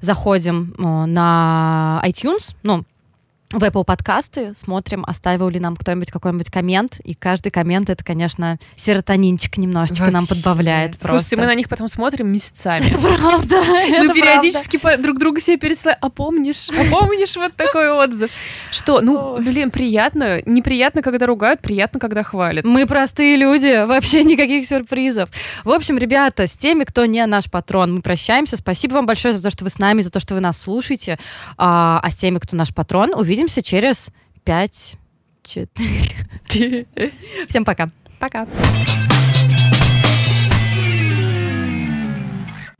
[0.00, 2.84] заходим э, на iTunes, ну,
[3.52, 8.58] в Apple подкасты, смотрим, оставил ли нам кто-нибудь какой-нибудь коммент, и каждый коммент это, конечно,
[8.76, 10.12] серотонинчик немножечко Вообще.
[10.12, 10.98] нам подбавляет.
[10.98, 11.18] Просто.
[11.18, 12.86] Слушайте, мы на них потом смотрим месяцами.
[12.86, 13.56] Это правда.
[13.60, 15.02] Мы периодически правда.
[15.02, 15.98] друг друга себе пересылаем.
[16.00, 16.68] А помнишь?
[16.70, 18.30] А помнишь вот такой отзыв?
[18.70, 19.00] Что?
[19.00, 20.40] Ну, блин, приятно.
[20.46, 22.64] Неприятно, когда ругают, приятно, когда хвалят.
[22.64, 25.28] Мы простые люди, вообще никаких сюрпризов.
[25.64, 28.56] В общем, ребята, с теми, кто не наш патрон, мы прощаемся.
[28.56, 31.18] Спасибо вам большое за то, что вы с нами, за то, что вы нас слушаете.
[31.56, 34.10] А, а с теми, кто наш патрон, увидимся Увидимся через
[34.44, 34.96] 5
[35.42, 36.86] 4.
[37.48, 37.90] Всем пока.
[38.18, 38.46] Пока.